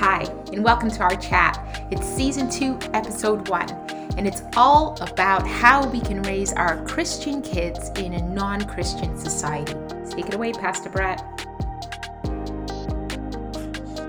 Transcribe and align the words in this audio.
Hi, 0.00 0.22
and 0.52 0.62
welcome 0.62 0.92
to 0.92 1.00
our 1.00 1.16
chat. 1.16 1.88
It's 1.90 2.06
season 2.06 2.48
two, 2.48 2.78
episode 2.94 3.48
one, 3.48 3.68
and 4.16 4.28
it's 4.28 4.42
all 4.56 4.96
about 5.00 5.44
how 5.44 5.88
we 5.88 6.00
can 6.00 6.22
raise 6.22 6.52
our 6.52 6.84
Christian 6.86 7.42
kids 7.42 7.88
in 7.96 8.12
a 8.12 8.22
non 8.32 8.64
Christian 8.64 9.18
society. 9.18 9.74
Take 10.08 10.28
it 10.28 10.34
away, 10.34 10.52
Pastor 10.52 10.88
Brett. 10.88 11.20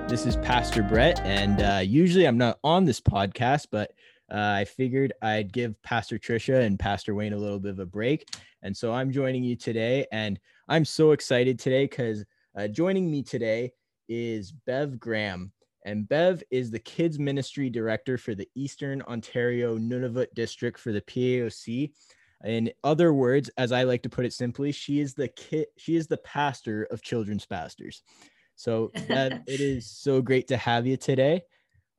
This 0.07 0.27
is 0.27 0.35
Pastor 0.35 0.83
Brett, 0.83 1.21
and 1.21 1.59
uh, 1.59 1.81
usually 1.83 2.27
I'm 2.27 2.37
not 2.37 2.59
on 2.63 2.85
this 2.85 3.01
podcast, 3.01 3.69
but 3.71 3.89
uh, 4.31 4.37
I 4.37 4.65
figured 4.65 5.13
I'd 5.23 5.51
give 5.51 5.81
Pastor 5.81 6.19
Trisha 6.19 6.61
and 6.61 6.77
Pastor 6.77 7.15
Wayne 7.15 7.33
a 7.33 7.37
little 7.37 7.59
bit 7.59 7.71
of 7.71 7.79
a 7.79 7.85
break. 7.87 8.29
And 8.61 8.77
so 8.77 8.93
I'm 8.93 9.11
joining 9.11 9.43
you 9.43 9.55
today, 9.55 10.05
and 10.11 10.39
I'm 10.67 10.85
so 10.85 11.13
excited 11.13 11.57
today 11.57 11.85
because 11.85 12.25
uh, 12.55 12.67
joining 12.67 13.09
me 13.09 13.23
today 13.23 13.71
is 14.07 14.51
Bev 14.51 14.99
Graham. 14.99 15.51
And 15.89 16.07
Bev 16.07 16.43
is 16.51 16.69
the 16.69 16.77
Kids 16.77 17.17
Ministry 17.17 17.67
Director 17.67 18.19
for 18.19 18.35
the 18.35 18.47
Eastern 18.53 19.01
Ontario 19.01 19.75
Nunavut 19.79 20.27
District 20.35 20.79
for 20.79 20.91
the 20.91 21.01
PAOC. 21.01 21.91
In 22.43 22.71
other 22.83 23.11
words, 23.11 23.49
as 23.57 23.71
I 23.71 23.81
like 23.81 24.03
to 24.03 24.09
put 24.09 24.23
it 24.23 24.31
simply, 24.31 24.71
she 24.71 24.99
is 24.99 25.15
the 25.15 25.29
kid, 25.29 25.65
she 25.77 25.95
is 25.95 26.05
the 26.05 26.17
pastor 26.17 26.83
of 26.91 27.01
children's 27.01 27.47
pastors. 27.47 28.03
So 28.55 28.91
Bev, 29.07 29.41
it 29.47 29.61
is 29.61 29.89
so 29.89 30.21
great 30.21 30.49
to 30.49 30.57
have 30.57 30.85
you 30.85 30.95
today. 30.95 31.41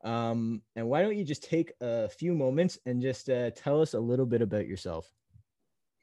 Um, 0.05 0.63
and 0.77 0.89
why 0.89 1.03
don't 1.03 1.17
you 1.17 1.25
just 1.25 1.43
take 1.43 1.73
a 1.81 2.09
few 2.09 2.33
moments 2.33 2.79
and 2.87 3.03
just 3.03 3.29
uh, 3.29 3.51
tell 3.51 3.83
us 3.83 3.95
a 3.95 4.01
little 4.01 4.27
bit 4.27 4.41
about 4.41 4.69
yourself? 4.69 5.11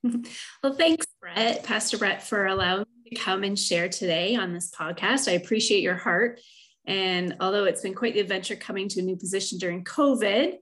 Well, 0.61 0.73
thanks, 0.73 1.07
Brett, 1.21 1.63
Pastor 1.63 1.97
Brett, 1.97 2.21
for 2.21 2.47
allowing 2.47 2.85
me 3.05 3.11
to 3.11 3.15
come 3.15 3.43
and 3.45 3.57
share 3.57 3.87
today 3.87 4.35
on 4.35 4.51
this 4.51 4.71
podcast. 4.71 5.29
I 5.29 5.35
appreciate 5.35 5.83
your 5.83 5.95
heart. 5.95 6.41
And 6.87 7.35
although 7.41 7.65
it's 7.65 7.81
been 7.81 7.93
quite 7.93 8.13
the 8.13 8.21
adventure 8.21 8.55
coming 8.55 8.87
to 8.89 9.01
a 9.01 9.03
new 9.03 9.17
position 9.17 9.57
during 9.57 9.83
COVID, 9.83 10.53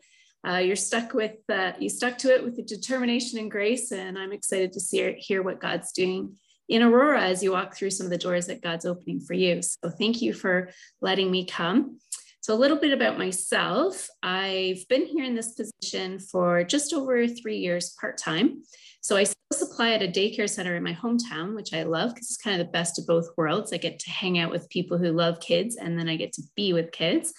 uh, 0.48 0.58
you're 0.58 0.76
stuck 0.76 1.14
with 1.14 1.38
uh, 1.50 1.74
you 1.80 1.90
stuck 1.90 2.18
to 2.20 2.34
it 2.34 2.44
with 2.44 2.56
the 2.56 2.64
determination 2.64 3.40
and 3.40 3.50
grace. 3.50 3.92
And 3.92 4.18
I'm 4.18 4.34
excited 4.34 4.74
to 4.74 4.80
see 4.80 5.14
hear 5.14 5.42
what 5.42 5.62
God's 5.62 5.92
doing 5.92 6.36
in 6.68 6.82
Aurora 6.82 7.22
as 7.22 7.44
you 7.44 7.52
walk 7.52 7.76
through 7.76 7.92
some 7.92 8.06
of 8.06 8.12
the 8.12 8.18
doors 8.18 8.48
that 8.48 8.62
God's 8.62 8.86
opening 8.86 9.20
for 9.20 9.34
you. 9.34 9.62
So 9.62 9.90
thank 9.90 10.22
you 10.22 10.34
for 10.34 10.70
letting 11.02 11.30
me 11.30 11.46
come. 11.46 12.00
So, 12.46 12.54
a 12.54 12.62
little 12.62 12.78
bit 12.78 12.94
about 12.94 13.18
myself. 13.18 14.08
I've 14.22 14.88
been 14.88 15.08
here 15.08 15.26
in 15.26 15.34
this 15.34 15.56
position 15.56 16.20
for 16.20 16.64
just 16.64 16.94
over 16.94 17.28
three 17.28 17.58
years 17.58 17.96
part 18.00 18.20
time. 18.20 18.62
So, 19.02 19.18
I 19.18 19.24
still 19.24 19.36
supply 19.52 19.94
at 19.94 20.04
a 20.04 20.08
daycare 20.08 20.48
center 20.48 20.76
in 20.76 20.84
my 20.84 20.94
hometown, 20.94 21.56
which 21.56 21.74
I 21.74 21.82
love 21.82 22.14
because 22.14 22.28
it's 22.28 22.38
kind 22.38 22.62
of 22.62 22.68
the 22.68 22.72
best 22.72 23.00
of 23.00 23.08
both 23.08 23.30
worlds. 23.36 23.74
I 23.74 23.78
get 23.78 23.98
to 23.98 24.12
hang 24.12 24.38
out 24.38 24.52
with 24.52 24.70
people 24.70 25.00
who 25.00 25.12
love 25.12 25.40
kids, 25.40 25.76
and 25.76 25.98
then 25.98 26.08
I 26.08 26.18
get 26.18 26.34
to 26.34 26.44
be 26.56 26.72
with 26.72 26.92
kids. 26.92 27.34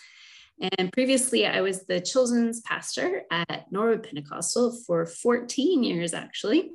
And 0.77 0.93
previously, 0.93 1.47
I 1.47 1.61
was 1.61 1.87
the 1.87 2.01
children's 2.01 2.61
pastor 2.63 3.23
at 3.31 3.71
Norwood 3.71 4.03
Pentecostal 4.03 4.77
for 4.89 5.07
14 5.07 5.85
years, 5.85 6.15
actually, 6.15 6.73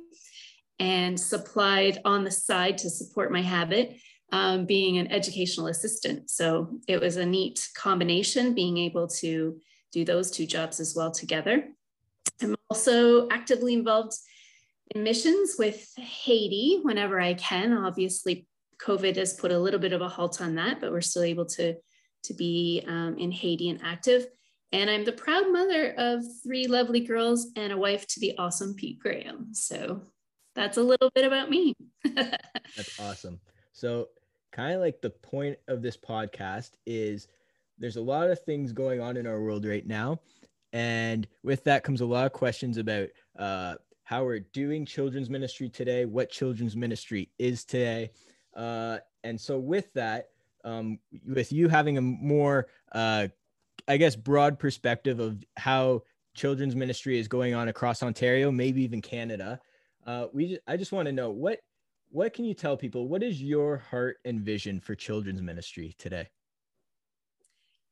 and 0.78 1.20
supplied 1.20 1.98
on 2.06 2.24
the 2.24 2.30
side 2.30 2.78
to 2.78 2.88
support 2.88 3.30
my 3.30 3.42
habit 3.42 3.94
um, 4.32 4.64
being 4.64 4.98
an 4.98 5.12
educational 5.12 5.68
assistant. 5.68 6.30
So 6.30 6.80
it 6.88 7.00
was 7.00 7.16
a 7.16 7.26
neat 7.26 7.68
combination 7.76 8.54
being 8.54 8.78
able 8.78 9.06
to 9.08 9.60
do 9.92 10.04
those 10.04 10.30
two 10.30 10.46
jobs 10.46 10.80
as 10.80 10.96
well 10.96 11.10
together. 11.10 11.68
I'm 12.40 12.56
also 12.70 13.28
actively 13.28 13.74
involved 13.74 14.14
in 14.94 15.02
missions 15.02 15.56
with 15.58 15.92
Haiti 15.96 16.80
whenever 16.82 17.20
I 17.20 17.34
can. 17.34 17.72
Obviously, 17.74 18.46
COVID 18.80 19.16
has 19.16 19.34
put 19.34 19.52
a 19.52 19.58
little 19.58 19.78
bit 19.78 19.92
of 19.92 20.00
a 20.00 20.08
halt 20.08 20.40
on 20.40 20.54
that, 20.56 20.80
but 20.80 20.92
we're 20.92 21.02
still 21.02 21.22
able 21.22 21.46
to, 21.46 21.74
to 22.24 22.34
be 22.34 22.82
um, 22.88 23.16
in 23.18 23.30
Haiti 23.30 23.68
and 23.68 23.80
active. 23.84 24.26
And 24.72 24.88
I'm 24.88 25.04
the 25.04 25.12
proud 25.12 25.52
mother 25.52 25.94
of 25.98 26.24
three 26.42 26.66
lovely 26.66 27.00
girls 27.00 27.48
and 27.56 27.72
a 27.72 27.76
wife 27.76 28.06
to 28.08 28.20
the 28.20 28.36
awesome 28.38 28.74
Pete 28.74 28.98
Graham. 28.98 29.52
So 29.52 30.00
that's 30.54 30.78
a 30.78 30.82
little 30.82 31.10
bit 31.14 31.26
about 31.26 31.50
me. 31.50 31.74
that's 32.04 32.98
awesome. 32.98 33.38
So 33.74 34.08
kind 34.52 34.74
of 34.74 34.80
like 34.80 35.00
the 35.00 35.10
point 35.10 35.58
of 35.68 35.82
this 35.82 35.96
podcast 35.96 36.72
is 36.86 37.26
there's 37.78 37.96
a 37.96 38.02
lot 38.02 38.30
of 38.30 38.38
things 38.40 38.72
going 38.72 39.00
on 39.00 39.16
in 39.16 39.26
our 39.26 39.40
world 39.40 39.64
right 39.64 39.86
now. 39.86 40.20
And 40.72 41.26
with 41.42 41.64
that 41.64 41.84
comes 41.84 42.00
a 42.00 42.06
lot 42.06 42.26
of 42.26 42.32
questions 42.32 42.78
about 42.78 43.08
uh, 43.38 43.74
how 44.04 44.24
we're 44.24 44.40
doing 44.40 44.86
children's 44.86 45.28
ministry 45.28 45.68
today, 45.68 46.04
what 46.04 46.30
children's 46.30 46.76
ministry 46.76 47.30
is 47.38 47.64
today. 47.64 48.10
Uh, 48.54 48.98
and 49.24 49.40
so, 49.40 49.58
with 49.58 49.92
that, 49.94 50.28
um, 50.64 50.98
with 51.26 51.52
you 51.52 51.68
having 51.68 51.98
a 51.98 52.00
more, 52.00 52.68
uh, 52.92 53.28
I 53.88 53.96
guess, 53.96 54.16
broad 54.16 54.58
perspective 54.58 55.20
of 55.20 55.42
how 55.56 56.02
children's 56.34 56.76
ministry 56.76 57.18
is 57.18 57.28
going 57.28 57.54
on 57.54 57.68
across 57.68 58.02
Ontario, 58.02 58.50
maybe 58.50 58.82
even 58.82 59.00
Canada, 59.02 59.60
uh, 60.06 60.26
we 60.32 60.58
I 60.66 60.76
just 60.76 60.92
want 60.92 61.06
to 61.06 61.12
know 61.12 61.30
what 61.30 61.60
what 62.12 62.34
can 62.34 62.44
you 62.44 62.54
tell 62.54 62.76
people? 62.76 63.08
What 63.08 63.22
is 63.22 63.42
your 63.42 63.78
heart 63.78 64.18
and 64.24 64.40
vision 64.40 64.80
for 64.80 64.94
children's 64.94 65.40
ministry 65.40 65.94
today? 65.98 66.28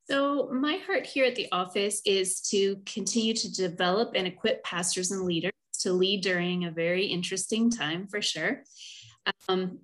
So, 0.09 0.49
my 0.51 0.77
heart 0.85 1.05
here 1.05 1.25
at 1.25 1.35
the 1.35 1.47
office 1.51 2.01
is 2.05 2.41
to 2.49 2.77
continue 2.85 3.33
to 3.33 3.51
develop 3.51 4.11
and 4.15 4.27
equip 4.27 4.63
pastors 4.63 5.11
and 5.11 5.23
leaders 5.23 5.51
to 5.79 5.93
lead 5.93 6.21
during 6.21 6.65
a 6.65 6.71
very 6.71 7.05
interesting 7.05 7.71
time 7.71 8.07
for 8.07 8.21
sure, 8.21 8.63
um, 9.49 9.79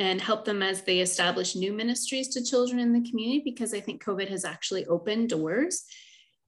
and 0.00 0.20
help 0.20 0.44
them 0.44 0.62
as 0.62 0.82
they 0.82 0.98
establish 0.98 1.54
new 1.54 1.72
ministries 1.72 2.28
to 2.28 2.44
children 2.44 2.80
in 2.80 2.92
the 2.92 3.08
community 3.08 3.42
because 3.44 3.72
I 3.72 3.80
think 3.80 4.02
COVID 4.02 4.28
has 4.28 4.44
actually 4.44 4.86
opened 4.86 5.30
doors. 5.30 5.84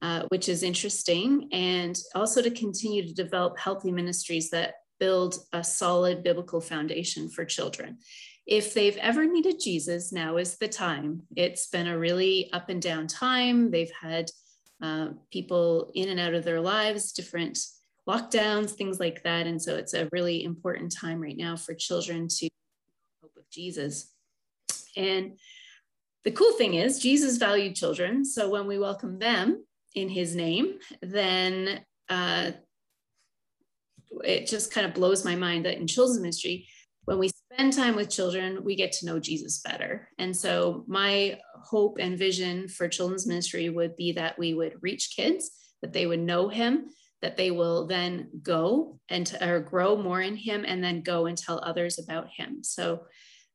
Uh, 0.03 0.23
which 0.29 0.49
is 0.49 0.63
interesting, 0.63 1.47
and 1.53 2.01
also 2.15 2.41
to 2.41 2.51
continue 2.51 3.07
to 3.07 3.13
develop 3.13 3.59
healthy 3.59 3.93
ministries 3.93 4.49
that 4.49 4.77
build 5.01 5.39
a 5.53 5.65
solid 5.65 6.23
biblical 6.23 6.61
foundation 6.61 7.29
for 7.29 7.45
children. 7.45 7.99
If 8.47 8.75
they've 8.75 8.97
ever 8.99 9.27
needed 9.27 9.61
Jesus, 9.61 10.13
now 10.13 10.37
is 10.37 10.59
the 10.59 10.69
time. 10.69 11.23
It's 11.35 11.69
been 11.69 11.87
a 11.87 11.99
really 11.99 12.53
up 12.53 12.69
and 12.69 12.81
down 12.81 13.07
time. 13.07 13.71
They've 13.71 13.93
had 14.01 14.31
uh, 14.83 15.09
people 15.33 15.91
in 15.95 16.09
and 16.09 16.21
out 16.21 16.35
of 16.35 16.45
their 16.45 16.61
lives, 16.61 17.13
different 17.13 17.59
lockdowns, 18.09 18.71
things 18.71 18.99
like 18.99 19.23
that. 19.23 19.47
And 19.47 19.61
so 19.61 19.77
it's 19.77 19.95
a 19.95 20.09
really 20.13 20.45
important 20.45 20.95
time 20.95 21.21
right 21.21 21.37
now 21.37 21.57
for 21.57 21.75
children 21.75 22.29
to 22.29 22.49
hope 23.23 23.33
with 23.37 23.51
Jesus. 23.51 24.13
And 24.97 25.39
the 26.25 26.31
cool 26.31 26.53
thing 26.53 26.75
is, 26.75 26.99
Jesus 26.99 27.37
valued 27.37 27.77
children. 27.77 28.25
So 28.25 28.51
when 28.51 28.67
we 28.67 28.79
welcome 28.79 29.19
them 29.19 29.65
in 29.95 30.09
his 30.09 30.35
name, 30.35 30.79
then 31.03 31.81
uh, 32.09 32.53
it 34.25 34.47
just 34.47 34.73
kind 34.73 34.87
of 34.87 34.95
blows 34.95 35.25
my 35.25 35.35
mind 35.35 35.65
that 35.65 35.79
in 35.79 35.87
children's 35.87 36.21
ministry, 36.21 36.67
when 37.05 37.19
we 37.19 37.31
spend 37.53 37.73
time 37.73 37.97
with 37.97 38.11
children, 38.11 38.63
we 38.63 38.77
get 38.77 38.93
to 38.93 39.07
know 39.07 39.19
Jesus 39.19 39.61
better. 39.61 40.09
And 40.19 40.37
so, 40.37 40.85
my 40.87 41.39
hope 41.65 41.99
and 41.99 42.19
vision 42.19 42.69
for 42.69 42.89
children's 42.89 43.27
ministry 43.27 43.69
would 43.69 43.97
be 43.97 44.13
that 44.13 44.39
we 44.39 44.55
would 44.55 44.75
reach 44.83 45.15
kids, 45.17 45.51
that 45.83 45.93
they 45.93 46.07
would 46.07 46.21
know 46.21 46.49
Him, 46.49 46.91
that 47.23 47.37
they 47.37 47.51
will 47.51 47.87
then 47.87 48.29
go 48.43 48.99
and 49.09 49.27
to, 49.27 49.49
or 49.49 49.61
grow 49.61 49.97
more 49.97 50.21
in 50.21 50.37
Him, 50.37 50.65
and 50.67 50.83
then 50.83 51.03
go 51.03 51.27
and 51.27 51.37
tell 51.37 51.61
others 51.65 51.99
about 51.99 52.29
Him. 52.37 52.63
So, 52.63 53.01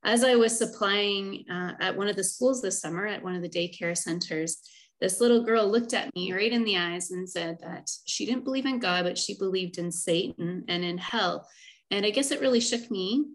as 0.03 0.23
I 0.23 0.35
was 0.35 0.57
supplying 0.57 1.45
uh, 1.49 1.73
at 1.79 1.97
one 1.97 2.07
of 2.07 2.15
the 2.15 2.23
schools 2.23 2.61
this 2.61 2.81
summer, 2.81 3.07
at 3.07 3.23
one 3.23 3.35
of 3.35 3.41
the 3.41 3.49
daycare 3.49 3.97
centers, 3.97 4.57
this 5.01 5.19
little 5.19 5.43
girl 5.43 5.69
looked 5.69 5.93
at 5.93 6.13
me 6.15 6.31
right 6.33 6.51
in 6.51 6.63
the 6.63 6.77
eyes 6.77 7.11
and 7.11 7.29
said 7.29 7.59
that 7.61 7.89
she 8.05 8.25
didn't 8.25 8.45
believe 8.45 8.65
in 8.65 8.79
God, 8.79 9.03
but 9.03 9.17
she 9.17 9.37
believed 9.37 9.77
in 9.77 9.91
Satan 9.91 10.63
and 10.67 10.83
in 10.83 10.97
hell. 10.97 11.47
And 11.91 12.05
I 12.05 12.09
guess 12.09 12.31
it 12.31 12.41
really 12.41 12.61
shook 12.61 12.89
me 12.89 13.25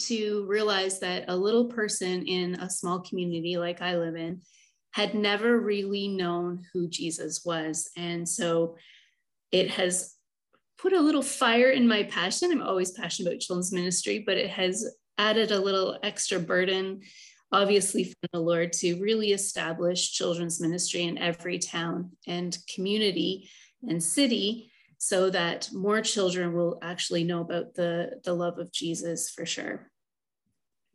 to 0.00 0.44
realize 0.46 1.00
that 1.00 1.24
a 1.28 1.36
little 1.36 1.64
person 1.64 2.26
in 2.26 2.56
a 2.56 2.68
small 2.68 3.00
community 3.00 3.56
like 3.56 3.80
I 3.80 3.96
live 3.96 4.16
in 4.16 4.42
had 4.92 5.14
never 5.14 5.58
really 5.58 6.08
known 6.08 6.64
who 6.72 6.88
Jesus 6.88 7.44
was. 7.44 7.90
And 7.96 8.28
so 8.28 8.76
it 9.52 9.70
has 9.70 10.14
put 10.78 10.92
a 10.92 11.00
little 11.00 11.22
fire 11.22 11.70
in 11.70 11.88
my 11.88 12.04
passion. 12.04 12.52
I'm 12.52 12.62
always 12.62 12.92
passionate 12.92 13.30
about 13.30 13.40
children's 13.40 13.72
ministry, 13.72 14.22
but 14.24 14.36
it 14.36 14.50
has 14.50 14.86
added 15.18 15.50
a 15.50 15.60
little 15.60 15.98
extra 16.02 16.38
burden 16.38 17.00
obviously 17.52 18.04
from 18.04 18.28
the 18.32 18.40
Lord 18.40 18.72
to 18.74 19.00
really 19.00 19.32
establish 19.32 20.12
children's 20.12 20.60
ministry 20.60 21.04
in 21.04 21.18
every 21.18 21.58
town 21.58 22.12
and 22.26 22.56
community 22.72 23.48
and 23.88 24.02
city 24.02 24.70
so 24.98 25.30
that 25.30 25.70
more 25.72 26.00
children 26.02 26.52
will 26.52 26.78
actually 26.82 27.24
know 27.24 27.40
about 27.40 27.74
the 27.74 28.20
the 28.24 28.34
love 28.34 28.58
of 28.58 28.72
Jesus 28.72 29.30
for 29.30 29.46
sure. 29.46 29.90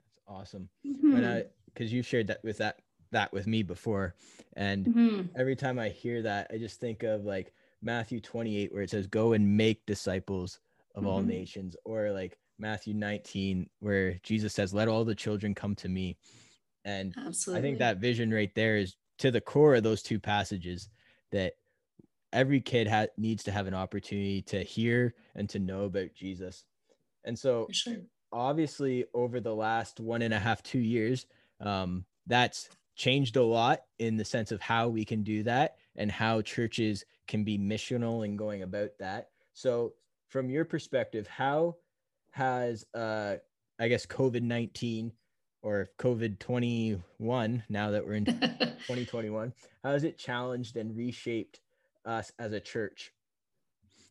That's 0.05 0.21
awesome. 0.27 0.69
Mm-hmm. 0.85 1.47
because 1.73 1.91
you 1.91 2.03
shared 2.03 2.27
that 2.27 2.43
with 2.43 2.57
that 2.57 2.79
that 3.11 3.31
with 3.31 3.47
me 3.47 3.63
before 3.63 4.15
and 4.55 4.85
mm-hmm. 4.85 5.21
every 5.37 5.55
time 5.55 5.79
I 5.79 5.89
hear 5.89 6.21
that 6.23 6.47
I 6.51 6.57
just 6.57 6.79
think 6.79 7.03
of 7.03 7.25
like 7.25 7.53
Matthew 7.81 8.19
28 8.19 8.73
where 8.73 8.81
it 8.81 8.89
says 8.89 9.07
go 9.07 9.33
and 9.33 9.57
make 9.57 9.85
disciples 9.85 10.59
of 10.95 11.03
mm-hmm. 11.03 11.11
all 11.11 11.21
nations 11.21 11.75
or 11.85 12.11
like 12.11 12.37
Matthew 12.63 12.93
19 12.93 13.69
where 13.79 14.19
Jesus 14.23 14.53
says 14.53 14.73
let 14.73 14.87
all 14.87 15.05
the 15.05 15.13
children 15.13 15.53
come 15.53 15.75
to 15.75 15.89
me 15.89 16.17
and 16.85 17.13
Absolutely. 17.17 17.59
I 17.59 17.61
think 17.61 17.79
that 17.79 17.97
vision 17.97 18.31
right 18.31 18.53
there 18.55 18.77
is 18.77 18.95
to 19.19 19.31
the 19.31 19.41
core 19.41 19.75
of 19.75 19.83
those 19.83 20.01
two 20.01 20.19
passages 20.19 20.89
that 21.31 21.53
every 22.31 22.59
kid 22.59 22.87
ha- 22.87 23.07
needs 23.17 23.43
to 23.43 23.51
have 23.51 23.67
an 23.67 23.73
opportunity 23.73 24.41
to 24.41 24.63
hear 24.63 25.13
and 25.35 25.49
to 25.49 25.59
know 25.59 25.83
about 25.83 26.13
Jesus. 26.13 26.65
And 27.23 27.37
so, 27.37 27.67
sure. 27.71 27.97
obviously, 28.31 29.05
over 29.13 29.39
the 29.39 29.55
last 29.55 29.99
one 29.99 30.21
and 30.21 30.33
a 30.33 30.39
half, 30.39 30.61
two 30.63 30.79
years, 30.79 31.25
um, 31.61 32.05
that's 32.27 32.69
changed 32.95 33.37
a 33.37 33.43
lot 33.43 33.81
in 33.99 34.17
the 34.17 34.25
sense 34.25 34.51
of 34.51 34.61
how 34.61 34.89
we 34.89 35.05
can 35.05 35.23
do 35.23 35.43
that 35.43 35.77
and 35.95 36.11
how 36.11 36.41
churches 36.41 37.05
can 37.27 37.43
be 37.43 37.57
missional 37.57 38.25
in 38.25 38.35
going 38.35 38.63
about 38.63 38.89
that. 38.99 39.29
So, 39.53 39.93
from 40.27 40.49
your 40.49 40.65
perspective, 40.65 41.27
how 41.27 41.77
has, 42.33 42.85
uh, 42.93 43.35
I 43.79 43.87
guess, 43.87 44.05
COVID 44.05 44.41
19 44.41 45.11
or 45.61 45.89
COVID 45.99 46.39
21, 46.39 47.63
now 47.69 47.91
that 47.91 48.05
we're 48.05 48.15
in 48.15 48.25
2021, 48.25 49.53
how 49.83 49.91
has 49.91 50.03
it 50.03 50.17
challenged 50.17 50.75
and 50.75 50.95
reshaped 50.95 51.61
us 52.05 52.31
as 52.37 52.51
a 52.51 52.59
church 52.59 53.13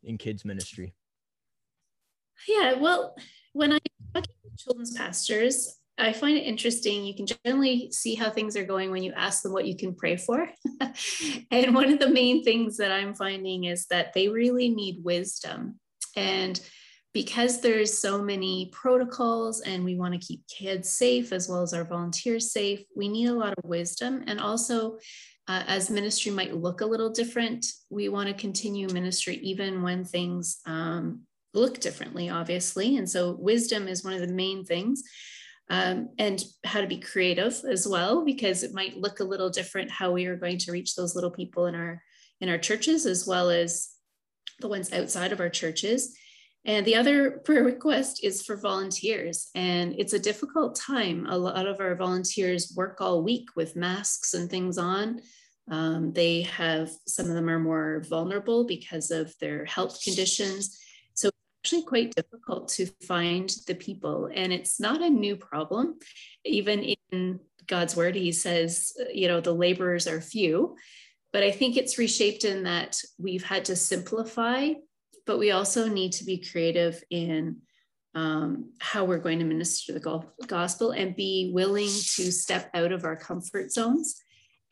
in 0.02 0.16
kids 0.16 0.44
ministry? 0.44 0.94
Yeah, 2.48 2.74
well, 2.74 3.14
when 3.52 3.72
I 3.72 3.78
talk 4.14 4.24
to 4.24 4.30
children's 4.56 4.96
pastors, 4.96 5.78
I 5.98 6.12
find 6.12 6.38
it 6.38 6.42
interesting. 6.42 7.04
You 7.04 7.14
can 7.14 7.26
generally 7.26 7.90
see 7.92 8.14
how 8.14 8.30
things 8.30 8.56
are 8.56 8.64
going 8.64 8.90
when 8.90 9.02
you 9.02 9.12
ask 9.12 9.42
them 9.42 9.52
what 9.52 9.66
you 9.66 9.76
can 9.76 9.94
pray 9.94 10.16
for. 10.16 10.48
and 11.50 11.74
one 11.74 11.92
of 11.92 11.98
the 11.98 12.08
main 12.08 12.42
things 12.42 12.78
that 12.78 12.90
I'm 12.90 13.14
finding 13.14 13.64
is 13.64 13.86
that 13.86 14.12
they 14.14 14.28
really 14.28 14.70
need 14.70 15.04
wisdom. 15.04 15.78
And 16.16 16.58
because 17.12 17.60
there's 17.60 17.96
so 17.96 18.22
many 18.22 18.70
protocols 18.72 19.60
and 19.60 19.84
we 19.84 19.96
want 19.96 20.14
to 20.14 20.26
keep 20.26 20.46
kids 20.48 20.88
safe 20.88 21.32
as 21.32 21.48
well 21.48 21.62
as 21.62 21.74
our 21.74 21.84
volunteers 21.84 22.52
safe, 22.52 22.82
we 22.96 23.08
need 23.08 23.26
a 23.26 23.34
lot 23.34 23.54
of 23.56 23.64
wisdom. 23.64 24.24
And 24.26 24.40
also, 24.40 24.98
uh, 25.48 25.62
as 25.66 25.90
ministry 25.90 26.32
might 26.32 26.56
look 26.56 26.80
a 26.80 26.86
little 26.86 27.10
different, 27.10 27.66
we 27.90 28.08
want 28.08 28.28
to 28.28 28.34
continue 28.34 28.88
ministry 28.88 29.36
even 29.42 29.82
when 29.82 30.04
things 30.04 30.60
um, 30.66 31.22
look 31.52 31.80
differently, 31.80 32.30
obviously. 32.30 32.96
And 32.96 33.08
so, 33.08 33.36
wisdom 33.38 33.88
is 33.88 34.04
one 34.04 34.14
of 34.14 34.20
the 34.20 34.32
main 34.32 34.64
things. 34.64 35.02
Um, 35.70 36.10
and 36.18 36.42
how 36.64 36.82
to 36.82 36.86
be 36.86 36.98
creative 36.98 37.62
as 37.66 37.86
well, 37.88 38.24
because 38.24 38.62
it 38.62 38.74
might 38.74 38.98
look 38.98 39.20
a 39.20 39.24
little 39.24 39.48
different 39.48 39.90
how 39.90 40.10
we 40.10 40.26
are 40.26 40.36
going 40.36 40.58
to 40.58 40.72
reach 40.72 40.96
those 40.96 41.14
little 41.14 41.30
people 41.30 41.66
in 41.66 41.74
our 41.74 42.02
in 42.40 42.48
our 42.48 42.58
churches 42.58 43.06
as 43.06 43.26
well 43.26 43.48
as 43.48 43.88
the 44.60 44.68
ones 44.68 44.92
outside 44.92 45.32
of 45.32 45.40
our 45.40 45.48
churches. 45.48 46.14
And 46.64 46.86
the 46.86 46.96
other 46.96 47.30
prayer 47.44 47.64
request 47.64 48.24
is 48.24 48.42
for 48.42 48.56
volunteers. 48.56 49.50
And 49.54 49.94
it's 49.98 50.12
a 50.12 50.18
difficult 50.18 50.76
time. 50.76 51.26
A 51.28 51.36
lot 51.36 51.66
of 51.66 51.80
our 51.80 51.94
volunteers 51.94 52.72
work 52.76 53.00
all 53.00 53.22
week 53.22 53.48
with 53.56 53.76
masks 53.76 54.34
and 54.34 54.50
things 54.50 54.78
on. 54.78 55.20
Um, 55.70 56.12
they 56.12 56.42
have, 56.42 56.90
some 57.06 57.26
of 57.26 57.34
them 57.34 57.48
are 57.48 57.58
more 57.58 58.02
vulnerable 58.08 58.64
because 58.64 59.10
of 59.10 59.32
their 59.38 59.64
health 59.64 60.02
conditions. 60.02 60.78
So 61.14 61.28
it's 61.28 61.36
actually 61.64 61.84
quite 61.84 62.14
difficult 62.14 62.68
to 62.70 62.86
find 63.06 63.52
the 63.66 63.74
people. 63.74 64.28
And 64.34 64.52
it's 64.52 64.80
not 64.80 65.02
a 65.02 65.10
new 65.10 65.36
problem. 65.36 65.98
Even 66.44 66.94
in 67.12 67.40
God's 67.68 67.94
word, 67.94 68.16
he 68.16 68.32
says, 68.32 68.92
you 69.12 69.28
know, 69.28 69.40
the 69.40 69.54
laborers 69.54 70.08
are 70.08 70.20
few. 70.20 70.76
But 71.32 71.44
I 71.44 71.50
think 71.50 71.76
it's 71.76 71.96
reshaped 71.96 72.44
in 72.44 72.64
that 72.64 72.98
we've 73.18 73.44
had 73.44 73.64
to 73.66 73.76
simplify 73.76 74.72
but 75.26 75.38
we 75.38 75.50
also 75.50 75.88
need 75.88 76.12
to 76.12 76.24
be 76.24 76.38
creative 76.38 77.02
in 77.10 77.58
um, 78.14 78.72
how 78.78 79.04
we're 79.04 79.18
going 79.18 79.38
to 79.38 79.44
minister 79.44 79.92
the 79.92 80.24
gospel 80.46 80.90
and 80.90 81.16
be 81.16 81.50
willing 81.54 81.86
to 81.86 82.30
step 82.30 82.70
out 82.74 82.92
of 82.92 83.04
our 83.04 83.16
comfort 83.16 83.72
zones 83.72 84.20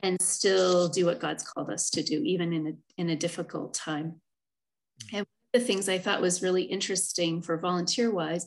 and 0.03 0.21
still 0.21 0.89
do 0.89 1.07
what 1.07 1.21
God's 1.21 1.43
called 1.43 1.71
us 1.71 1.91
to 1.91 2.03
do, 2.03 2.23
even 2.23 2.53
in 2.53 2.67
a, 2.67 3.01
in 3.01 3.11
a 3.11 3.17
difficult 3.17 3.75
time. 3.75 4.21
And 5.13 5.27
the 5.53 5.61
things 5.61 5.89
I 5.89 5.99
thought 5.99 6.21
was 6.21 6.43
really 6.43 6.63
interesting 6.63 7.43
for 7.43 7.59
volunteer 7.59 8.11
wise 8.11 8.47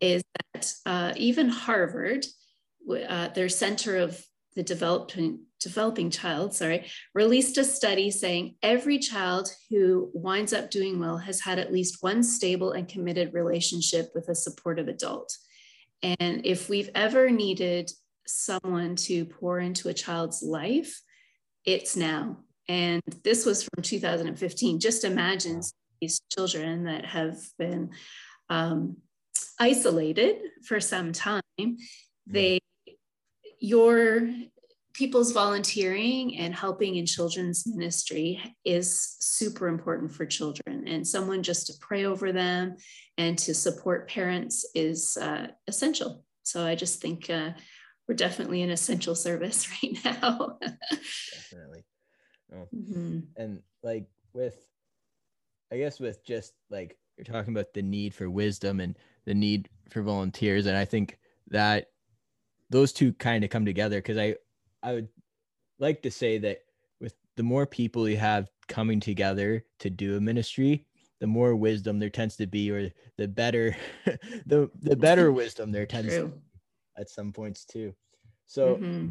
is 0.00 0.22
that 0.52 0.72
uh, 0.86 1.12
even 1.16 1.48
Harvard, 1.48 2.26
uh, 3.08 3.28
their 3.28 3.48
Center 3.48 3.98
of 3.98 4.24
the 4.56 4.62
Development 4.62 5.40
developing 5.62 6.10
child, 6.10 6.54
sorry, 6.54 6.86
released 7.14 7.58
a 7.58 7.64
study 7.64 8.10
saying 8.10 8.56
every 8.62 8.98
child 8.98 9.48
who 9.70 10.10
winds 10.12 10.52
up 10.52 10.70
doing 10.70 10.98
well 10.98 11.18
has 11.18 11.40
had 11.40 11.58
at 11.58 11.72
least 11.72 12.02
one 12.02 12.22
stable 12.22 12.72
and 12.72 12.88
committed 12.88 13.34
relationship 13.34 14.10
with 14.14 14.28
a 14.28 14.34
supportive 14.34 14.88
adult. 14.88 15.36
And 16.02 16.44
if 16.44 16.68
we've 16.68 16.90
ever 16.94 17.30
needed 17.30 17.90
someone 18.26 18.96
to 18.96 19.24
pour 19.24 19.58
into 19.58 19.88
a 19.88 19.94
child's 19.94 20.42
life, 20.42 21.00
it's 21.64 21.96
now. 21.96 22.38
And 22.68 23.02
this 23.24 23.46
was 23.46 23.62
from 23.62 23.82
2015. 23.82 24.80
Just 24.80 25.04
imagine 25.04 25.60
these 26.00 26.20
children 26.32 26.84
that 26.84 27.04
have 27.04 27.38
been 27.58 27.90
um, 28.48 28.96
isolated 29.58 30.36
for 30.64 30.80
some 30.80 31.12
time. 31.12 31.42
They, 32.26 32.60
your 33.58 34.28
people's 35.02 35.32
volunteering 35.32 36.38
and 36.38 36.54
helping 36.54 36.94
in 36.94 37.04
children's 37.04 37.66
ministry 37.66 38.40
is 38.64 39.16
super 39.18 39.66
important 39.66 40.12
for 40.12 40.24
children 40.24 40.86
and 40.86 41.04
someone 41.04 41.42
just 41.42 41.66
to 41.66 41.72
pray 41.80 42.04
over 42.04 42.30
them 42.30 42.76
and 43.18 43.36
to 43.36 43.52
support 43.52 44.08
parents 44.08 44.64
is 44.76 45.16
uh, 45.20 45.48
essential 45.66 46.24
so 46.44 46.64
i 46.64 46.76
just 46.76 47.02
think 47.02 47.28
uh, 47.30 47.50
we're 48.06 48.14
definitely 48.14 48.62
an 48.62 48.70
essential 48.70 49.16
service 49.16 49.68
right 49.82 49.98
now 50.04 50.56
definitely 51.32 51.84
oh. 52.54 52.68
mm-hmm. 52.72 53.18
and 53.36 53.60
like 53.82 54.06
with 54.32 54.68
i 55.72 55.78
guess 55.78 55.98
with 55.98 56.24
just 56.24 56.52
like 56.70 56.96
you're 57.16 57.24
talking 57.24 57.52
about 57.52 57.74
the 57.74 57.82
need 57.82 58.14
for 58.14 58.30
wisdom 58.30 58.78
and 58.78 58.96
the 59.24 59.34
need 59.34 59.68
for 59.90 60.00
volunteers 60.00 60.66
and 60.66 60.76
i 60.76 60.84
think 60.84 61.18
that 61.48 61.88
those 62.70 62.92
two 62.92 63.12
kind 63.14 63.42
of 63.42 63.50
come 63.50 63.64
together 63.64 63.96
because 63.96 64.16
i 64.16 64.36
I 64.82 64.92
would 64.92 65.08
like 65.78 66.02
to 66.02 66.10
say 66.10 66.38
that 66.38 66.62
with 67.00 67.14
the 67.36 67.42
more 67.42 67.66
people 67.66 68.08
you 68.08 68.16
have 68.16 68.50
coming 68.68 69.00
together 69.00 69.64
to 69.80 69.90
do 69.90 70.16
a 70.16 70.20
ministry, 70.20 70.86
the 71.20 71.26
more 71.26 71.54
wisdom 71.54 71.98
there 71.98 72.10
tends 72.10 72.36
to 72.36 72.46
be, 72.46 72.70
or 72.70 72.90
the 73.16 73.28
better, 73.28 73.76
the 74.46 74.70
the 74.80 74.96
better 74.96 75.30
wisdom 75.42 75.70
there 75.70 75.86
tends 75.86 76.08
True. 76.08 76.22
to 76.22 76.28
be 76.28 76.40
at 76.98 77.10
some 77.10 77.32
points 77.32 77.64
too. 77.64 77.94
So, 78.46 78.76
mm-hmm. 78.76 79.08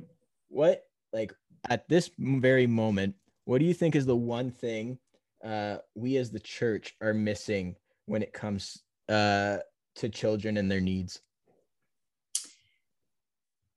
what 0.50 0.84
like 1.14 1.34
at 1.70 1.88
this 1.88 2.12
very 2.18 2.68
moment, 2.68 3.16
what 3.46 3.60
do 3.60 3.66
you 3.66 3.74
think 3.74 3.96
is 3.96 4.06
the 4.06 4.16
one 4.16 4.52
thing 4.52 4.98
uh, 5.44 5.78
we 5.96 6.18
as 6.18 6.32
the 6.32 6.40
church 6.40 6.96
are 7.02 7.14
missing 7.14 7.76
when 8.06 8.22
it 8.22 8.34
comes 8.34 8.84
uh, 9.10 9.58
to 9.96 10.10
children 10.10 10.58
and 10.58 10.70
their 10.70 10.82
needs? 10.82 11.22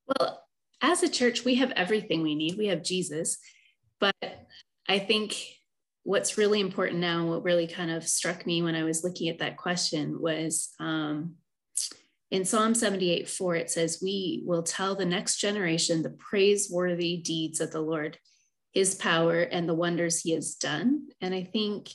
Well, 0.06 0.43
as 0.80 1.02
a 1.02 1.08
church, 1.08 1.44
we 1.44 1.56
have 1.56 1.70
everything 1.72 2.22
we 2.22 2.34
need. 2.34 2.56
We 2.58 2.66
have 2.66 2.82
Jesus. 2.82 3.38
But 4.00 4.14
I 4.88 4.98
think 4.98 5.36
what's 6.02 6.38
really 6.38 6.60
important 6.60 7.00
now, 7.00 7.26
what 7.26 7.44
really 7.44 7.66
kind 7.66 7.90
of 7.90 8.06
struck 8.06 8.46
me 8.46 8.62
when 8.62 8.74
I 8.74 8.84
was 8.84 9.02
looking 9.02 9.28
at 9.28 9.38
that 9.38 9.56
question 9.56 10.20
was 10.20 10.70
um, 10.78 11.36
in 12.30 12.44
Psalm 12.44 12.74
78 12.74 13.28
4, 13.28 13.56
it 13.56 13.70
says, 13.70 14.00
We 14.02 14.42
will 14.44 14.62
tell 14.62 14.94
the 14.94 15.06
next 15.06 15.38
generation 15.38 16.02
the 16.02 16.10
praiseworthy 16.10 17.16
deeds 17.16 17.60
of 17.60 17.70
the 17.70 17.80
Lord, 17.80 18.18
his 18.72 18.94
power, 18.94 19.40
and 19.40 19.68
the 19.68 19.74
wonders 19.74 20.20
he 20.20 20.32
has 20.32 20.54
done. 20.54 21.08
And 21.20 21.34
I 21.34 21.44
think 21.44 21.90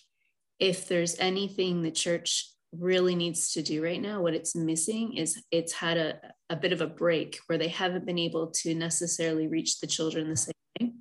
if 0.60 0.88
there's 0.88 1.20
anything 1.20 1.82
the 1.82 1.92
church 1.92 2.50
really 2.78 3.16
needs 3.16 3.54
to 3.54 3.64
do 3.64 3.84
right 3.84 4.02
now, 4.02 4.22
what 4.22 4.34
it's 4.34 4.56
missing 4.56 5.16
is 5.16 5.42
it's 5.52 5.74
had 5.74 5.98
a, 5.98 6.20
a 6.50 6.56
bit 6.56 6.72
of 6.72 6.82
a 6.82 6.88
break 6.88 7.40
where 7.48 7.58
they 7.58 7.68
haven't 7.68 8.06
been 8.06 8.20
able 8.20 8.48
to 8.48 8.76
necessarily 8.76 9.48
reach 9.48 9.80
the 9.80 9.88
children 9.88 10.30
the 10.30 10.36
same 10.36 10.54
way. 10.80 10.92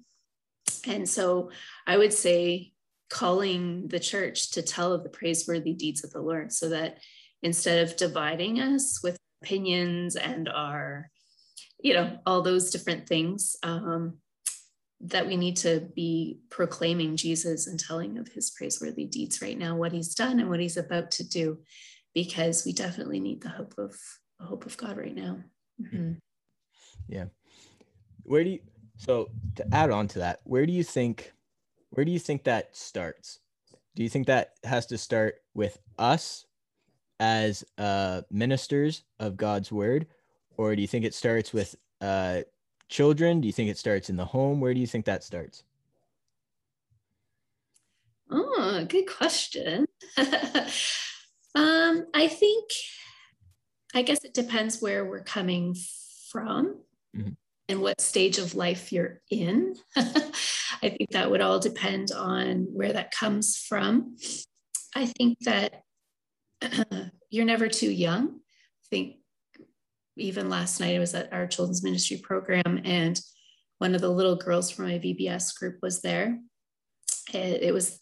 And 0.86 1.08
so 1.08 1.50
I 1.86 1.98
would 1.98 2.12
say 2.12 2.72
calling 3.10 3.88
the 3.88 4.00
church 4.00 4.52
to 4.52 4.62
tell 4.62 4.92
of 4.92 5.02
the 5.02 5.10
praiseworthy 5.10 5.72
deeds 5.72 6.04
of 6.04 6.10
the 6.10 6.20
Lord 6.20 6.52
so 6.52 6.70
that 6.70 6.98
instead 7.42 7.86
of 7.86 7.96
dividing 7.96 8.60
us 8.60 9.02
with 9.02 9.16
opinions 9.42 10.16
and 10.16 10.48
our, 10.48 11.10
you 11.80 11.94
know, 11.94 12.18
all 12.26 12.42
those 12.42 12.70
different 12.70 13.08
things, 13.08 13.56
um, 13.62 14.18
that 15.00 15.26
we 15.26 15.36
need 15.36 15.56
to 15.56 15.80
be 15.94 16.40
proclaiming 16.50 17.16
Jesus 17.16 17.66
and 17.66 17.78
telling 17.78 18.18
of 18.18 18.28
his 18.28 18.50
praiseworthy 18.50 19.04
deeds 19.04 19.40
right 19.40 19.56
now, 19.56 19.76
what 19.76 19.92
he's 19.92 20.14
done 20.14 20.40
and 20.40 20.50
what 20.50 20.60
he's 20.60 20.76
about 20.76 21.10
to 21.12 21.28
do, 21.28 21.58
because 22.14 22.64
we 22.64 22.72
definitely 22.72 23.20
need 23.20 23.42
the 23.42 23.48
hope 23.48 23.74
of 23.78 23.96
the 24.40 24.46
hope 24.46 24.66
of 24.66 24.76
God 24.76 24.96
right 24.96 25.14
now. 25.14 25.38
Mm-hmm. 25.80 26.14
Yeah. 27.08 27.26
Where 28.24 28.44
do 28.44 28.50
you 28.50 28.60
so 28.96 29.30
to 29.54 29.66
add 29.72 29.90
on 29.90 30.08
to 30.08 30.18
that, 30.18 30.40
where 30.44 30.66
do 30.66 30.72
you 30.72 30.82
think 30.82 31.32
where 31.90 32.04
do 32.04 32.10
you 32.10 32.18
think 32.18 32.44
that 32.44 32.76
starts? 32.76 33.38
Do 33.94 34.02
you 34.02 34.08
think 34.08 34.26
that 34.26 34.54
has 34.64 34.86
to 34.86 34.98
start 34.98 35.36
with 35.54 35.78
us 35.98 36.44
as 37.20 37.64
uh 37.78 38.22
ministers 38.30 39.04
of 39.20 39.36
God's 39.36 39.70
word? 39.70 40.06
Or 40.56 40.74
do 40.74 40.82
you 40.82 40.88
think 40.88 41.04
it 41.04 41.14
starts 41.14 41.52
with 41.52 41.76
uh 42.00 42.40
children? 42.88 43.40
Do 43.40 43.46
you 43.46 43.52
think 43.52 43.70
it 43.70 43.78
starts 43.78 44.10
in 44.10 44.16
the 44.16 44.24
home? 44.24 44.60
Where 44.60 44.74
do 44.74 44.80
you 44.80 44.86
think 44.86 45.04
that 45.06 45.24
starts? 45.24 45.62
Oh, 48.30 48.84
good 48.88 49.06
question. 49.06 49.86
um, 51.54 52.06
I 52.14 52.28
think, 52.28 52.70
I 53.94 54.02
guess 54.02 54.24
it 54.24 54.34
depends 54.34 54.80
where 54.80 55.04
we're 55.04 55.22
coming 55.22 55.74
from 56.30 56.80
mm-hmm. 57.16 57.30
and 57.68 57.80
what 57.80 58.00
stage 58.00 58.38
of 58.38 58.54
life 58.54 58.92
you're 58.92 59.20
in. 59.30 59.76
I 59.96 60.90
think 60.90 61.10
that 61.10 61.30
would 61.30 61.40
all 61.40 61.58
depend 61.58 62.12
on 62.12 62.66
where 62.72 62.92
that 62.92 63.12
comes 63.12 63.56
from. 63.56 64.16
I 64.94 65.06
think 65.06 65.38
that 65.40 65.82
you're 67.30 67.46
never 67.46 67.68
too 67.68 67.90
young. 67.90 68.28
I 68.28 68.86
think 68.90 69.16
even 70.18 70.48
last 70.48 70.80
night 70.80 70.96
I 70.96 70.98
was 70.98 71.14
at 71.14 71.32
our 71.32 71.46
children's 71.46 71.82
ministry 71.82 72.18
program 72.18 72.80
and 72.84 73.20
one 73.78 73.94
of 73.94 74.00
the 74.00 74.10
little 74.10 74.36
girls 74.36 74.70
from 74.70 74.86
my 74.86 74.98
VBS 74.98 75.56
group 75.58 75.78
was 75.82 76.02
there. 76.02 76.38
It, 77.32 77.62
it 77.62 77.74
was 77.74 78.00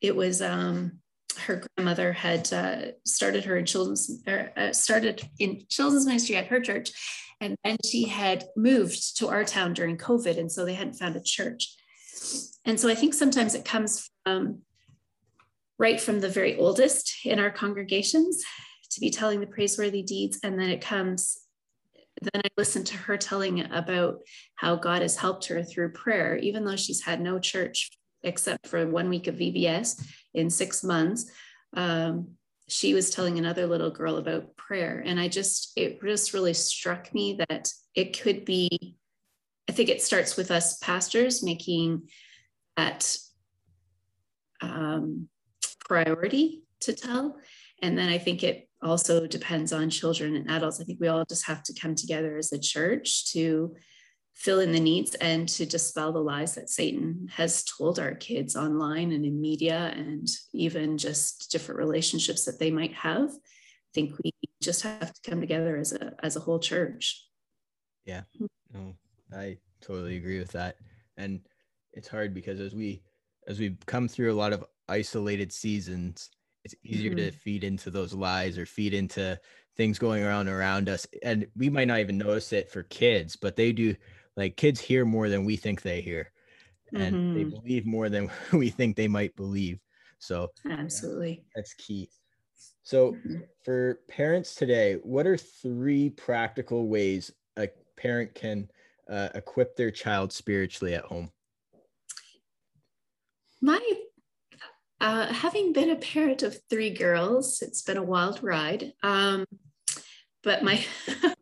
it 0.00 0.14
was 0.14 0.42
um, 0.42 1.00
her 1.38 1.62
grandmother 1.76 2.12
had 2.12 2.52
uh, 2.52 2.92
started 3.06 3.44
her 3.44 3.56
in 3.56 3.64
children's 3.64 4.22
uh, 4.26 4.72
started 4.72 5.28
in 5.38 5.62
children's 5.68 6.06
ministry 6.06 6.36
at 6.36 6.46
her 6.46 6.60
church 6.60 6.90
and 7.40 7.56
then 7.64 7.76
she 7.84 8.04
had 8.04 8.44
moved 8.56 9.16
to 9.18 9.28
our 9.28 9.44
town 9.44 9.72
during 9.72 9.96
covid 9.96 10.38
and 10.38 10.50
so 10.50 10.64
they 10.64 10.74
hadn't 10.74 10.94
found 10.94 11.16
a 11.16 11.22
church 11.22 11.74
and 12.64 12.78
so 12.78 12.88
i 12.88 12.94
think 12.94 13.14
sometimes 13.14 13.54
it 13.54 13.64
comes 13.64 14.10
from 14.24 14.60
right 15.78 16.00
from 16.00 16.20
the 16.20 16.28
very 16.28 16.56
oldest 16.58 17.24
in 17.24 17.38
our 17.38 17.50
congregations 17.50 18.42
to 18.92 19.00
be 19.00 19.10
telling 19.10 19.40
the 19.40 19.46
praiseworthy 19.46 20.02
deeds 20.02 20.40
and 20.42 20.58
then 20.58 20.68
it 20.68 20.80
comes 20.80 21.42
then 22.20 22.42
I 22.44 22.48
listened 22.56 22.86
to 22.88 22.96
her 22.96 23.16
telling 23.16 23.72
about 23.72 24.20
how 24.54 24.76
God 24.76 25.02
has 25.02 25.16
helped 25.16 25.46
her 25.46 25.62
through 25.62 25.92
prayer, 25.92 26.36
even 26.36 26.64
though 26.64 26.76
she's 26.76 27.02
had 27.02 27.20
no 27.20 27.38
church 27.38 27.90
except 28.22 28.66
for 28.66 28.86
one 28.86 29.08
week 29.08 29.26
of 29.26 29.36
VBS 29.36 30.04
in 30.34 30.50
six 30.50 30.84
months. 30.84 31.30
Um, 31.74 32.32
she 32.68 32.94
was 32.94 33.10
telling 33.10 33.38
another 33.38 33.66
little 33.66 33.90
girl 33.90 34.18
about 34.18 34.56
prayer. 34.56 35.02
And 35.04 35.18
I 35.18 35.28
just, 35.28 35.72
it 35.76 36.00
just 36.02 36.32
really 36.32 36.54
struck 36.54 37.12
me 37.12 37.40
that 37.48 37.72
it 37.94 38.20
could 38.20 38.44
be, 38.44 38.96
I 39.68 39.72
think 39.72 39.88
it 39.88 40.02
starts 40.02 40.36
with 40.36 40.50
us 40.50 40.78
pastors 40.78 41.42
making 41.42 42.08
that 42.76 43.16
um, 44.60 45.28
priority 45.80 46.62
to 46.80 46.92
tell. 46.92 47.38
And 47.82 47.98
then 47.98 48.08
I 48.08 48.18
think 48.18 48.44
it 48.44 48.68
also 48.82 49.26
depends 49.26 49.72
on 49.72 49.90
children 49.90 50.36
and 50.36 50.50
adults. 50.50 50.80
I 50.80 50.84
think 50.84 51.00
we 51.00 51.08
all 51.08 51.24
just 51.24 51.46
have 51.46 51.62
to 51.64 51.74
come 51.80 51.94
together 51.94 52.36
as 52.36 52.52
a 52.52 52.58
church 52.58 53.32
to 53.32 53.74
fill 54.34 54.60
in 54.60 54.72
the 54.72 54.80
needs 54.80 55.14
and 55.16 55.48
to 55.48 55.66
dispel 55.66 56.12
the 56.12 56.20
lies 56.20 56.54
that 56.54 56.70
Satan 56.70 57.28
has 57.32 57.64
told 57.64 57.98
our 57.98 58.14
kids 58.14 58.56
online 58.56 59.12
and 59.12 59.24
in 59.24 59.40
media 59.40 59.92
and 59.96 60.26
even 60.52 60.98
just 60.98 61.50
different 61.50 61.78
relationships 61.78 62.44
that 62.44 62.58
they 62.58 62.70
might 62.70 62.94
have. 62.94 63.30
I 63.30 63.92
think 63.94 64.14
we 64.22 64.32
just 64.62 64.82
have 64.82 65.12
to 65.12 65.30
come 65.30 65.40
together 65.40 65.76
as 65.76 65.92
a 65.92 66.14
as 66.22 66.36
a 66.36 66.40
whole 66.40 66.58
church. 66.58 67.26
Yeah. 68.04 68.22
No, 68.72 68.94
I 69.32 69.58
totally 69.80 70.16
agree 70.16 70.38
with 70.38 70.52
that. 70.52 70.76
And 71.16 71.40
it's 71.92 72.08
hard 72.08 72.32
because 72.32 72.58
as 72.58 72.74
we 72.74 73.02
as 73.48 73.58
we 73.58 73.76
come 73.86 74.08
through 74.08 74.32
a 74.32 74.34
lot 74.34 74.52
of 74.52 74.64
isolated 74.88 75.52
seasons, 75.52 76.30
it's 76.64 76.74
easier 76.84 77.10
mm-hmm. 77.10 77.30
to 77.30 77.32
feed 77.32 77.64
into 77.64 77.90
those 77.90 78.12
lies 78.12 78.58
or 78.58 78.66
feed 78.66 78.94
into 78.94 79.38
things 79.76 79.98
going 79.98 80.22
around 80.22 80.48
around 80.48 80.88
us 80.88 81.06
and 81.22 81.46
we 81.56 81.70
might 81.70 81.88
not 81.88 81.98
even 81.98 82.18
notice 82.18 82.52
it 82.52 82.70
for 82.70 82.82
kids 82.84 83.36
but 83.36 83.56
they 83.56 83.72
do 83.72 83.94
like 84.36 84.56
kids 84.56 84.80
hear 84.80 85.04
more 85.04 85.28
than 85.28 85.44
we 85.44 85.56
think 85.56 85.82
they 85.82 86.00
hear 86.00 86.30
and 86.94 87.14
mm-hmm. 87.14 87.34
they 87.34 87.44
believe 87.44 87.86
more 87.86 88.08
than 88.08 88.30
we 88.52 88.68
think 88.68 88.96
they 88.96 89.08
might 89.08 89.34
believe 89.36 89.78
so 90.18 90.48
absolutely 90.70 91.30
yeah, 91.30 91.50
that's 91.56 91.74
key 91.74 92.08
so 92.82 93.12
mm-hmm. 93.12 93.36
for 93.64 94.00
parents 94.08 94.54
today 94.54 94.94
what 95.02 95.26
are 95.26 95.36
three 95.36 96.10
practical 96.10 96.88
ways 96.88 97.30
a 97.56 97.68
parent 97.96 98.34
can 98.34 98.68
uh, 99.10 99.28
equip 99.34 99.74
their 99.76 99.90
child 99.90 100.32
spiritually 100.32 100.94
at 100.94 101.04
home 101.04 101.30
my 103.60 103.80
uh, 105.02 105.26
having 105.32 105.72
been 105.72 105.90
a 105.90 105.96
parent 105.96 106.42
of 106.42 106.58
three 106.70 106.90
girls 106.90 107.60
it's 107.60 107.82
been 107.82 107.98
a 107.98 108.02
wild 108.02 108.42
ride 108.42 108.92
um, 109.02 109.44
but 110.42 110.62
my 110.62 110.82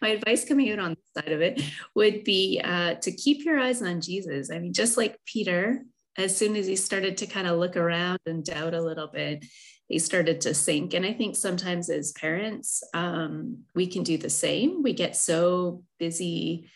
my 0.00 0.08
advice 0.08 0.44
coming 0.44 0.70
out 0.70 0.78
on 0.78 0.90
the 0.94 1.20
side 1.20 1.32
of 1.32 1.40
it 1.40 1.62
would 1.94 2.24
be 2.24 2.60
uh, 2.62 2.94
to 2.94 3.12
keep 3.12 3.44
your 3.44 3.58
eyes 3.58 3.82
on 3.82 4.00
Jesus. 4.00 4.50
I 4.50 4.58
mean, 4.58 4.72
just 4.72 4.96
like 4.96 5.18
Peter, 5.24 5.84
as 6.18 6.36
soon 6.36 6.56
as 6.56 6.66
he 6.66 6.76
started 6.76 7.16
to 7.18 7.26
kind 7.26 7.46
of 7.46 7.58
look 7.58 7.76
around 7.76 8.18
and 8.26 8.44
doubt 8.44 8.74
a 8.74 8.82
little 8.82 9.08
bit, 9.08 9.44
he 9.88 9.98
started 9.98 10.40
to 10.42 10.54
sink. 10.54 10.94
And 10.94 11.06
I 11.06 11.12
think 11.12 11.36
sometimes 11.36 11.88
as 11.88 12.12
parents, 12.12 12.82
um, 12.94 13.64
we 13.74 13.86
can 13.86 14.02
do 14.02 14.18
the 14.18 14.30
same. 14.30 14.82
We 14.82 14.92
get 14.92 15.16
so 15.16 15.84
busy 15.98 16.70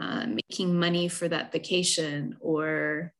uh, 0.00 0.26
making 0.26 0.78
money 0.78 1.08
for 1.08 1.28
that 1.28 1.52
vacation 1.52 2.36
or, 2.40 3.12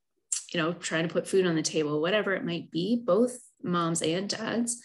you 0.52 0.60
know, 0.60 0.72
trying 0.72 1.06
to 1.06 1.12
put 1.12 1.28
food 1.28 1.46
on 1.46 1.54
the 1.54 1.62
table, 1.62 2.00
whatever 2.00 2.34
it 2.34 2.44
might 2.44 2.70
be, 2.70 3.00
both 3.04 3.38
moms 3.62 4.02
and 4.02 4.28
dads 4.28 4.82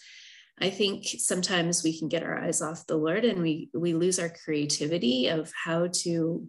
I 0.60 0.70
think 0.70 1.06
sometimes 1.18 1.84
we 1.84 1.98
can 1.98 2.08
get 2.08 2.24
our 2.24 2.38
eyes 2.38 2.62
off 2.62 2.88
the 2.88 2.96
Lord 2.96 3.26
and 3.26 3.42
we 3.42 3.70
we 3.74 3.94
lose 3.94 4.20
our 4.20 4.30
creativity 4.30 5.28
of 5.28 5.52
how 5.54 5.88
to 5.88 6.48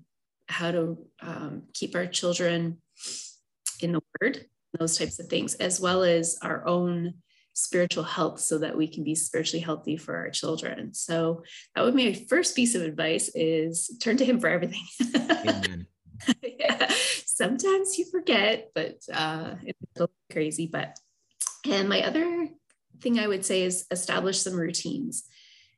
how 0.48 0.70
to 0.70 0.98
um, 1.20 1.62
keep 1.74 1.96
our 1.96 2.06
children 2.06 2.78
in 3.80 3.92
the 3.92 4.00
Word, 4.20 4.46
those 4.78 4.96
types 4.96 5.18
of 5.18 5.26
things, 5.26 5.54
as 5.54 5.80
well 5.80 6.04
as 6.04 6.38
our 6.40 6.64
own 6.66 7.14
spiritual 7.54 8.04
health, 8.04 8.38
so 8.38 8.58
that 8.58 8.76
we 8.76 8.86
can 8.86 9.02
be 9.02 9.16
spiritually 9.16 9.62
healthy 9.62 9.96
for 9.96 10.16
our 10.16 10.30
children. 10.30 10.94
So 10.94 11.42
that 11.74 11.84
would 11.84 11.96
be 11.96 12.10
my 12.10 12.26
first 12.28 12.54
piece 12.54 12.76
of 12.76 12.82
advice: 12.82 13.28
is 13.34 13.98
turn 14.00 14.16
to 14.18 14.24
Him 14.24 14.38
for 14.38 14.48
everything. 14.48 14.84
yeah. 16.42 16.92
Sometimes 17.36 17.98
you 17.98 18.06
forget, 18.06 18.70
but 18.74 18.96
uh, 19.12 19.56
it's 19.62 20.06
crazy. 20.32 20.70
But 20.72 20.98
and 21.66 21.86
my 21.86 22.02
other 22.02 22.48
thing 23.02 23.18
I 23.18 23.28
would 23.28 23.44
say 23.44 23.60
is 23.60 23.84
establish 23.90 24.40
some 24.40 24.54
routines. 24.54 25.24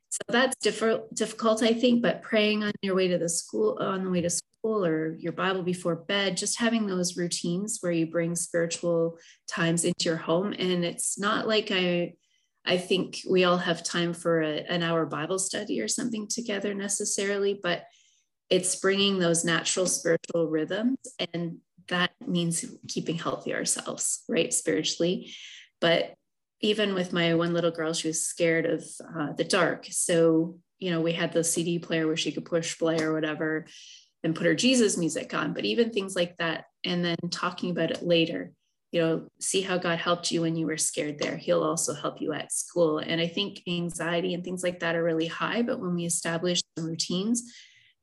So 0.07 0.19
that's 0.29 0.55
diff- 0.61 1.09
difficult, 1.13 1.61
I 1.61 1.73
think, 1.73 2.01
but 2.01 2.21
praying 2.21 2.63
on 2.63 2.71
your 2.81 2.95
way 2.95 3.09
to 3.09 3.17
the 3.17 3.27
school, 3.27 3.77
on 3.81 4.05
the 4.05 4.09
way 4.09 4.21
to 4.21 4.29
school, 4.29 4.85
or 4.85 5.15
your 5.15 5.33
Bible 5.33 5.61
before 5.61 5.97
bed, 5.97 6.37
just 6.37 6.57
having 6.57 6.87
those 6.87 7.17
routines 7.17 7.79
where 7.81 7.91
you 7.91 8.07
bring 8.07 8.37
spiritual 8.37 9.17
times 9.49 9.83
into 9.83 10.05
your 10.05 10.15
home. 10.15 10.53
And 10.57 10.85
it's 10.85 11.19
not 11.19 11.45
like 11.45 11.71
I, 11.71 12.13
I 12.65 12.77
think 12.77 13.19
we 13.29 13.43
all 13.43 13.57
have 13.57 13.83
time 13.83 14.13
for 14.13 14.41
a, 14.41 14.59
an 14.69 14.81
hour 14.81 15.05
Bible 15.05 15.39
study 15.39 15.81
or 15.81 15.89
something 15.89 16.25
together 16.25 16.73
necessarily, 16.73 17.59
but 17.61 17.83
it's 18.49 18.75
bringing 18.75 19.19
those 19.19 19.45
natural 19.45 19.85
spiritual 19.85 20.47
rhythms. 20.47 20.97
And 21.33 21.57
that 21.87 22.11
means 22.25 22.65
keeping 22.87 23.17
healthy 23.17 23.53
ourselves, 23.53 24.23
right, 24.27 24.53
spiritually. 24.53 25.33
But 25.81 26.13
even 26.61 26.93
with 26.93 27.13
my 27.13 27.33
one 27.35 27.53
little 27.53 27.71
girl, 27.71 27.93
she 27.93 28.07
was 28.07 28.25
scared 28.25 28.65
of 28.65 28.83
uh, 29.15 29.33
the 29.33 29.43
dark. 29.43 29.87
So, 29.89 30.59
you 30.77 30.91
know, 30.91 31.01
we 31.01 31.13
had 31.13 31.31
the 31.31 31.43
CD 31.43 31.79
player 31.79 32.05
where 32.05 32.17
she 32.17 32.31
could 32.31 32.45
push 32.45 32.77
play 32.77 32.99
or 33.01 33.13
whatever 33.13 33.65
and 34.23 34.35
put 34.35 34.45
her 34.45 34.55
Jesus 34.55 34.97
music 34.97 35.33
on, 35.33 35.53
but 35.53 35.65
even 35.65 35.91
things 35.91 36.15
like 36.15 36.35
that. 36.37 36.65
And 36.83 37.03
then 37.03 37.17
talking 37.31 37.71
about 37.71 37.91
it 37.91 38.03
later, 38.03 38.51
you 38.91 39.01
know, 39.01 39.27
see 39.39 39.61
how 39.61 39.77
God 39.77 39.99
helped 39.99 40.31
you 40.31 40.41
when 40.41 40.55
you 40.55 40.65
were 40.65 40.77
scared 40.77 41.19
there. 41.19 41.37
He'll 41.37 41.63
also 41.63 41.93
help 41.93 42.19
you 42.21 42.33
at 42.33 42.51
school. 42.51 42.97
And 42.97 43.21
I 43.21 43.27
think 43.27 43.61
anxiety 43.67 44.33
and 44.33 44.43
things 44.43 44.63
like 44.63 44.79
that 44.79 44.95
are 44.95 45.03
really 45.03 45.27
high. 45.27 45.61
But 45.61 45.79
when 45.79 45.95
we 45.95 46.05
establish 46.05 46.61
some 46.77 46.87
routines 46.87 47.53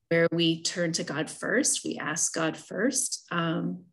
where 0.09 0.29
we 0.33 0.63
turn 0.63 0.93
to 0.93 1.05
God 1.05 1.31
first, 1.31 1.85
we 1.85 1.99
ask 1.99 2.33
God 2.35 2.57
first, 2.57 3.25
um, 3.31 3.85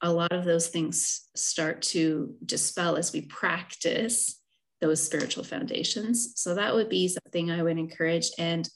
a 0.00 0.12
lot 0.12 0.32
of 0.32 0.44
those 0.44 0.68
things 0.68 1.28
start 1.34 1.82
to 1.82 2.34
dispel 2.44 2.96
as 2.96 3.12
we 3.12 3.22
practice 3.22 4.40
those 4.80 5.02
spiritual 5.02 5.44
foundations. 5.44 6.32
So 6.36 6.54
that 6.54 6.74
would 6.74 6.88
be 6.88 7.08
something 7.08 7.50
I 7.50 7.62
would 7.62 7.78
encourage. 7.78 8.30
And 8.38 8.68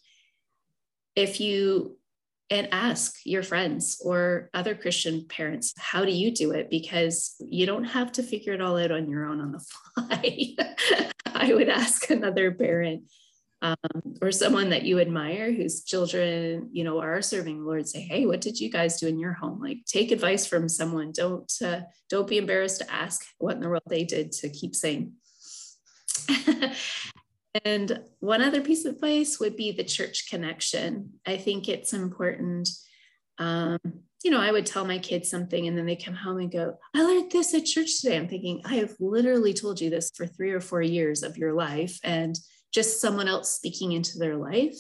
if 1.15 1.41
you 1.41 1.99
and 2.51 2.69
ask 2.73 3.21
your 3.25 3.43
friends 3.43 4.01
or 4.03 4.49
other 4.55 4.75
Christian 4.75 5.27
parents, 5.29 5.75
how 5.77 6.05
do 6.05 6.13
you 6.13 6.31
do 6.31 6.53
it? 6.53 6.71
Because 6.71 7.35
you 7.41 7.67
don't 7.67 7.85
have 7.85 8.11
to 8.13 8.23
figure 8.23 8.55
it 8.55 8.63
all 8.63 8.79
out 8.79 8.91
on 8.91 9.11
your 9.11 9.27
own 9.27 9.41
on 9.41 9.53
the 9.53 9.59
fly. 9.95 10.57
I 11.27 11.53
would 11.53 11.69
ask 11.69 12.09
another 12.09 12.53
parent 12.53 13.03
um, 13.63 13.77
or 14.23 14.31
someone 14.31 14.71
that 14.71 14.85
you 14.85 15.01
admire 15.01 15.53
whose 15.53 15.83
children 15.83 16.69
you 16.73 16.85
know 16.85 17.01
are 17.01 17.21
serving 17.21 17.61
the 17.61 17.67
lord 17.67 17.89
say 17.89 18.01
hey 18.01 18.27
what 18.27 18.41
did 18.41 18.59
you 18.61 18.71
guys 18.71 19.01
do 19.01 19.09
in 19.09 19.19
your 19.19 19.33
home 19.33 19.61
like 19.61 19.79
take 19.87 20.13
advice 20.13 20.47
from 20.47 20.69
someone 20.69 21.13
don't 21.13 21.53
uh, 21.65 21.81
don't 22.09 22.29
be 22.29 22.39
embarrassed 22.39 22.81
to 22.81 22.93
ask 22.93 23.25
what 23.39 23.57
in 23.57 23.61
the 23.61 23.69
world 23.69 23.83
they 23.89 24.05
did 24.05 24.33
to 24.33 24.49
keep 24.49 24.75
sane 24.75 25.13
And 27.65 28.01
one 28.21 28.43
other 28.43 28.61
piece 28.61 28.85
of 28.85 28.95
advice 28.95 29.41
would 29.41 29.57
be 29.57 29.73
the 29.73 29.85
church 29.85 30.29
connection. 30.29 31.15
I 31.27 31.37
think 31.37 31.69
it's 31.69 31.93
important. 31.93 32.69
Um, 33.39 33.79
you 34.25 34.31
know, 34.31 34.41
I 34.41 34.51
would 34.51 34.67
tell 34.67 34.85
my 34.85 34.99
kids 34.99 35.31
something 35.31 35.67
and 35.67 35.79
then 35.79 35.87
they 35.87 35.97
come 35.97 36.15
home 36.15 36.39
and 36.39 36.51
go, 36.51 36.77
I 36.95 37.03
learned 37.03 37.31
this 37.31 37.55
at 37.55 37.65
church 37.65 38.01
today. 38.01 38.17
I'm 38.17 38.29
thinking, 38.29 38.63
I 38.65 38.77
have 38.77 38.95
literally 39.01 39.55
told 39.55 39.81
you 39.81 39.91
this 39.91 40.11
for 40.15 40.27
three 40.27 40.51
or 40.51 40.61
four 40.61 40.83
years 40.83 41.23
of 41.23 41.39
your 41.39 41.53
life, 41.53 42.01
and 42.03 42.37
just 42.73 43.01
someone 43.01 43.29
else 43.29 43.51
speaking 43.51 43.93
into 43.93 44.19
their 44.19 44.37
life 44.37 44.77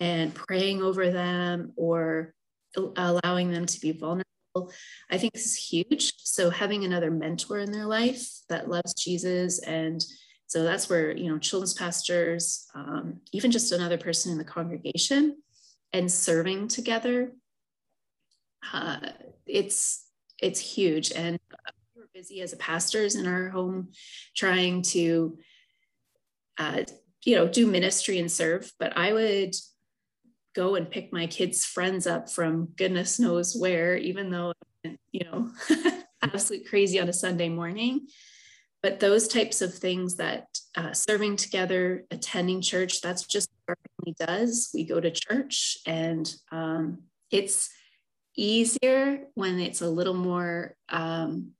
and 0.00 0.34
praying 0.34 0.82
over 0.82 1.10
them 1.10 1.72
or 1.76 2.34
allowing 2.96 3.50
them 3.50 3.66
to 3.66 3.80
be 3.80 3.92
vulnerable. 3.92 4.24
I 5.10 5.18
think 5.18 5.32
this 5.32 5.46
is 5.46 5.56
huge. 5.56 6.12
So 6.18 6.50
having 6.50 6.84
another 6.84 7.10
mentor 7.10 7.58
in 7.58 7.72
their 7.72 7.86
life 7.86 8.26
that 8.48 8.68
loves 8.68 8.94
Jesus 8.94 9.60
and 9.60 10.04
so 10.54 10.62
that's 10.62 10.88
where, 10.88 11.16
you 11.16 11.28
know, 11.28 11.38
children's 11.38 11.74
pastors, 11.74 12.68
um, 12.76 13.20
even 13.32 13.50
just 13.50 13.72
another 13.72 13.98
person 13.98 14.30
in 14.30 14.38
the 14.38 14.44
congregation 14.44 15.42
and 15.92 16.10
serving 16.10 16.68
together, 16.68 17.32
uh, 18.72 19.00
it's, 19.46 20.06
it's 20.40 20.60
huge. 20.60 21.10
And 21.10 21.40
we're 21.96 22.06
busy 22.14 22.40
as 22.40 22.52
a 22.52 22.56
pastors 22.56 23.16
in 23.16 23.26
our 23.26 23.48
home 23.48 23.88
trying 24.36 24.82
to, 24.82 25.38
uh, 26.58 26.82
you 27.24 27.36
know, 27.36 27.48
do 27.48 27.66
ministry 27.66 28.18
and 28.18 28.30
serve, 28.30 28.70
but 28.78 28.96
I 28.96 29.12
would 29.12 29.54
go 30.54 30.74
and 30.74 30.90
pick 30.90 31.12
my 31.12 31.26
kids' 31.26 31.64
friends 31.64 32.06
up 32.06 32.30
from 32.30 32.66
goodness 32.76 33.18
knows 33.18 33.56
where, 33.56 33.96
even 33.96 34.30
though, 34.30 34.52
you 35.10 35.24
know, 35.24 35.50
absolute 36.22 36.68
crazy 36.68 37.00
on 37.00 37.08
a 37.08 37.12
Sunday 37.12 37.48
morning. 37.48 38.06
But 38.82 39.00
those 39.00 39.28
types 39.28 39.62
of 39.62 39.74
things 39.74 40.16
that 40.16 40.46
uh, 40.76 40.92
serving 40.92 41.36
together 41.36 42.04
attending 42.10 42.60
church 42.60 43.00
that's 43.00 43.26
just 43.26 43.48
what 43.64 43.76
our 43.78 44.04
family 44.04 44.14
does. 44.18 44.70
We 44.74 44.84
go 44.84 45.00
to 45.00 45.10
church 45.10 45.78
and 45.86 46.32
um, 46.52 47.04
it's 47.30 47.70
easier 48.36 49.20
when 49.34 49.60
it's 49.60 49.80
a 49.80 49.88
little 49.88 50.14
more 50.14 50.76
um, 50.88 51.52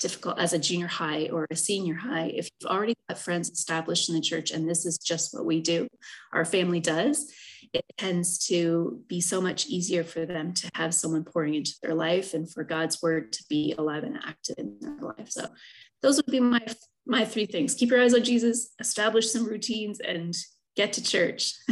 difficult 0.00 0.38
as 0.38 0.52
a 0.52 0.58
junior 0.58 0.86
high 0.86 1.28
or 1.32 1.46
a 1.50 1.56
senior 1.56 1.94
high 1.94 2.32
if 2.34 2.48
you've 2.60 2.70
already 2.70 2.94
got 3.08 3.18
friends 3.18 3.50
established 3.50 4.08
in 4.08 4.14
the 4.14 4.20
church 4.20 4.50
and 4.50 4.68
this 4.68 4.86
is 4.86 4.98
just 4.98 5.34
what 5.34 5.44
we 5.44 5.60
do 5.60 5.86
our 6.32 6.44
family 6.44 6.80
does 6.80 7.32
it 7.72 7.84
tends 7.98 8.46
to 8.46 9.02
be 9.06 9.20
so 9.20 9.40
much 9.40 9.66
easier 9.66 10.02
for 10.02 10.26
them 10.26 10.52
to 10.54 10.68
have 10.74 10.94
someone 10.94 11.24
pouring 11.24 11.54
into 11.54 11.74
their 11.82 11.94
life 11.94 12.34
and 12.34 12.50
for 12.50 12.64
god's 12.64 13.00
word 13.02 13.32
to 13.32 13.44
be 13.48 13.74
alive 13.78 14.04
and 14.04 14.18
active 14.26 14.56
in 14.58 14.76
their 14.80 14.96
life. 15.00 15.30
So 15.30 15.46
those 16.02 16.16
would 16.16 16.26
be 16.26 16.40
my 16.40 16.64
my 17.06 17.24
three 17.24 17.46
things. 17.46 17.74
Keep 17.74 17.90
your 17.90 18.02
eyes 18.02 18.14
on 18.14 18.24
jesus 18.24 18.72
establish 18.78 19.30
some 19.30 19.46
routines 19.46 20.00
and 20.00 20.34
get 20.76 20.92
to 20.94 21.02
church. 21.02 21.54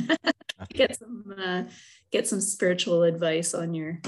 Get 0.75 0.99
some 0.99 1.35
uh, 1.39 1.63
get 2.11 2.27
some 2.27 2.41
spiritual 2.41 3.05
advice 3.05 3.55
on 3.55 3.75
your 3.75 4.01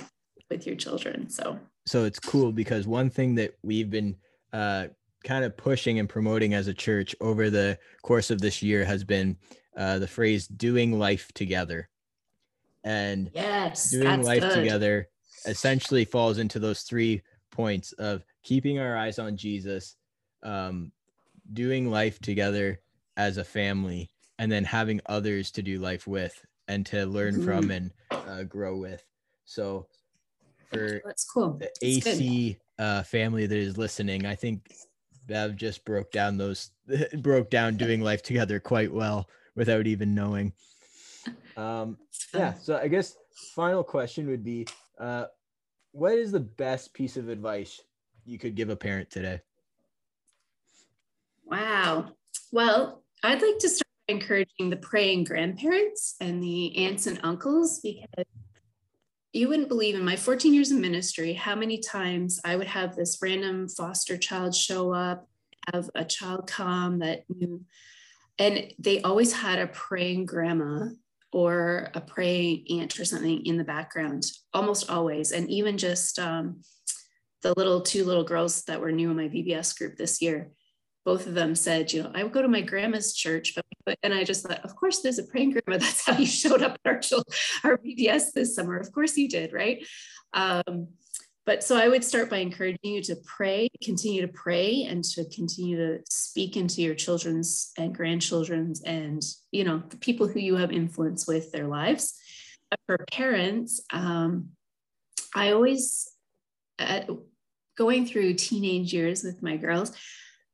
with 0.50 0.66
your 0.66 0.74
children. 0.74 1.30
So 1.30 1.60
so 1.90 2.04
it's 2.04 2.20
cool 2.20 2.52
because 2.52 2.86
one 2.86 3.10
thing 3.10 3.34
that 3.34 3.52
we've 3.64 3.90
been 3.90 4.14
uh, 4.52 4.86
kind 5.24 5.44
of 5.44 5.56
pushing 5.56 5.98
and 5.98 6.08
promoting 6.08 6.54
as 6.54 6.68
a 6.68 6.74
church 6.74 7.16
over 7.20 7.50
the 7.50 7.76
course 8.02 8.30
of 8.30 8.40
this 8.40 8.62
year 8.62 8.84
has 8.84 9.02
been 9.02 9.36
uh, 9.76 9.98
the 9.98 10.06
phrase 10.06 10.46
doing 10.46 11.00
life 11.00 11.32
together 11.34 11.88
and 12.84 13.28
yes 13.34 13.90
doing 13.90 14.22
life 14.22 14.40
good. 14.40 14.54
together 14.54 15.08
essentially 15.46 16.04
falls 16.04 16.38
into 16.38 16.60
those 16.60 16.82
three 16.82 17.22
points 17.50 17.90
of 17.94 18.24
keeping 18.44 18.78
our 18.78 18.96
eyes 18.96 19.18
on 19.18 19.36
jesus 19.36 19.96
um, 20.44 20.92
doing 21.52 21.90
life 21.90 22.20
together 22.20 22.80
as 23.16 23.36
a 23.36 23.44
family 23.44 24.08
and 24.38 24.50
then 24.50 24.62
having 24.62 25.00
others 25.06 25.50
to 25.50 25.60
do 25.60 25.80
life 25.80 26.06
with 26.06 26.40
and 26.68 26.86
to 26.86 27.04
learn 27.04 27.34
mm-hmm. 27.34 27.44
from 27.44 27.70
and 27.72 27.90
uh, 28.12 28.44
grow 28.44 28.76
with 28.76 29.04
so 29.44 29.88
for 30.70 31.02
that's 31.04 31.24
cool. 31.24 31.58
the 31.58 31.70
ac 31.82 32.58
uh, 32.78 33.02
family 33.02 33.46
that 33.46 33.58
is 33.58 33.76
listening. 33.76 34.26
I 34.26 34.34
think 34.34 34.72
bev 35.26 35.56
just 35.56 35.84
broke 35.84 36.10
down 36.10 36.36
those 36.36 36.70
broke 37.18 37.50
down 37.50 37.76
doing 37.76 38.00
life 38.00 38.22
together 38.22 38.58
quite 38.58 38.92
well 38.92 39.28
without 39.54 39.86
even 39.86 40.14
knowing. 40.14 40.52
Um 41.56 41.98
yeah 42.34 42.54
so 42.54 42.76
i 42.76 42.86
guess 42.86 43.16
final 43.56 43.82
question 43.82 44.28
would 44.28 44.44
be 44.44 44.64
uh 45.00 45.24
what 45.92 46.12
is 46.12 46.30
the 46.30 46.40
best 46.40 46.94
piece 46.94 47.16
of 47.16 47.28
advice 47.28 47.80
you 48.24 48.38
could 48.38 48.54
give 48.54 48.70
a 48.70 48.76
parent 48.76 49.10
today? 49.10 49.40
Wow. 51.44 52.12
Well, 52.52 53.02
I'd 53.22 53.42
like 53.42 53.58
to 53.58 53.68
start 53.68 53.88
by 54.06 54.14
encouraging 54.14 54.70
the 54.70 54.76
praying 54.76 55.24
grandparents 55.24 56.16
and 56.20 56.42
the 56.42 56.76
aunts 56.78 57.06
and 57.06 57.18
uncles 57.22 57.80
because 57.80 58.24
you 59.32 59.48
wouldn't 59.48 59.68
believe 59.68 59.94
in 59.94 60.04
my 60.04 60.16
14 60.16 60.52
years 60.52 60.70
of 60.70 60.78
ministry 60.78 61.34
how 61.34 61.54
many 61.54 61.78
times 61.78 62.40
I 62.44 62.56
would 62.56 62.66
have 62.66 62.96
this 62.96 63.18
random 63.22 63.68
foster 63.68 64.16
child 64.16 64.54
show 64.54 64.92
up, 64.92 65.28
have 65.72 65.88
a 65.94 66.04
child 66.04 66.46
come 66.46 66.98
that 66.98 67.24
knew, 67.28 67.64
and 68.38 68.72
they 68.78 69.00
always 69.02 69.32
had 69.32 69.58
a 69.58 69.68
praying 69.68 70.26
grandma 70.26 70.86
or 71.32 71.90
a 71.94 72.00
praying 72.00 72.64
aunt 72.70 72.98
or 72.98 73.04
something 73.04 73.44
in 73.46 73.56
the 73.56 73.64
background, 73.64 74.24
almost 74.52 74.90
always. 74.90 75.30
And 75.30 75.48
even 75.48 75.78
just 75.78 76.18
um, 76.18 76.62
the 77.42 77.54
little 77.56 77.82
two 77.82 78.04
little 78.04 78.24
girls 78.24 78.64
that 78.64 78.80
were 78.80 78.90
new 78.90 79.10
in 79.10 79.16
my 79.16 79.28
VBS 79.28 79.78
group 79.78 79.96
this 79.96 80.20
year, 80.20 80.50
both 81.04 81.26
of 81.26 81.34
them 81.34 81.54
said, 81.54 81.92
you 81.92 82.02
know, 82.02 82.10
I 82.14 82.24
would 82.24 82.32
go 82.32 82.42
to 82.42 82.48
my 82.48 82.62
grandma's 82.62 83.14
church, 83.14 83.54
but, 83.54 83.64
but 83.84 83.98
and 84.02 84.12
I 84.14 84.24
just 84.24 84.46
thought, 84.46 84.64
of 84.64 84.76
course, 84.76 85.00
there's 85.00 85.18
a 85.18 85.24
praying 85.24 85.50
grandma. 85.50 85.78
That's 85.84 86.06
how 86.06 86.16
you 86.16 86.26
showed 86.26 86.62
up 86.62 86.78
at 86.84 87.12
our 87.12 87.22
our 87.64 87.78
VBS 87.78 88.32
this 88.34 88.54
summer. 88.54 88.76
Of 88.76 88.92
course, 88.92 89.16
you 89.16 89.28
did, 89.28 89.52
right? 89.52 89.84
Um, 90.32 90.88
but 91.46 91.64
so 91.64 91.76
I 91.76 91.88
would 91.88 92.04
start 92.04 92.30
by 92.30 92.38
encouraging 92.38 92.78
you 92.82 93.02
to 93.02 93.16
pray, 93.24 93.68
continue 93.82 94.20
to 94.20 94.28
pray, 94.28 94.84
and 94.88 95.02
to 95.04 95.24
continue 95.30 95.76
to 95.76 96.00
speak 96.08 96.56
into 96.56 96.82
your 96.82 96.94
children's 96.94 97.72
and 97.78 97.94
grandchildren's 97.94 98.82
and 98.82 99.22
you 99.50 99.64
know 99.64 99.82
the 99.88 99.96
people 99.96 100.28
who 100.28 100.38
you 100.38 100.56
have 100.56 100.70
influence 100.70 101.26
with 101.26 101.50
their 101.50 101.66
lives. 101.66 102.14
But 102.70 102.80
for 102.86 103.04
parents, 103.10 103.80
um, 103.92 104.50
I 105.34 105.52
always, 105.52 106.08
uh, 106.78 107.02
going 107.76 108.06
through 108.06 108.34
teenage 108.34 108.92
years 108.92 109.24
with 109.24 109.42
my 109.42 109.56
girls, 109.56 109.92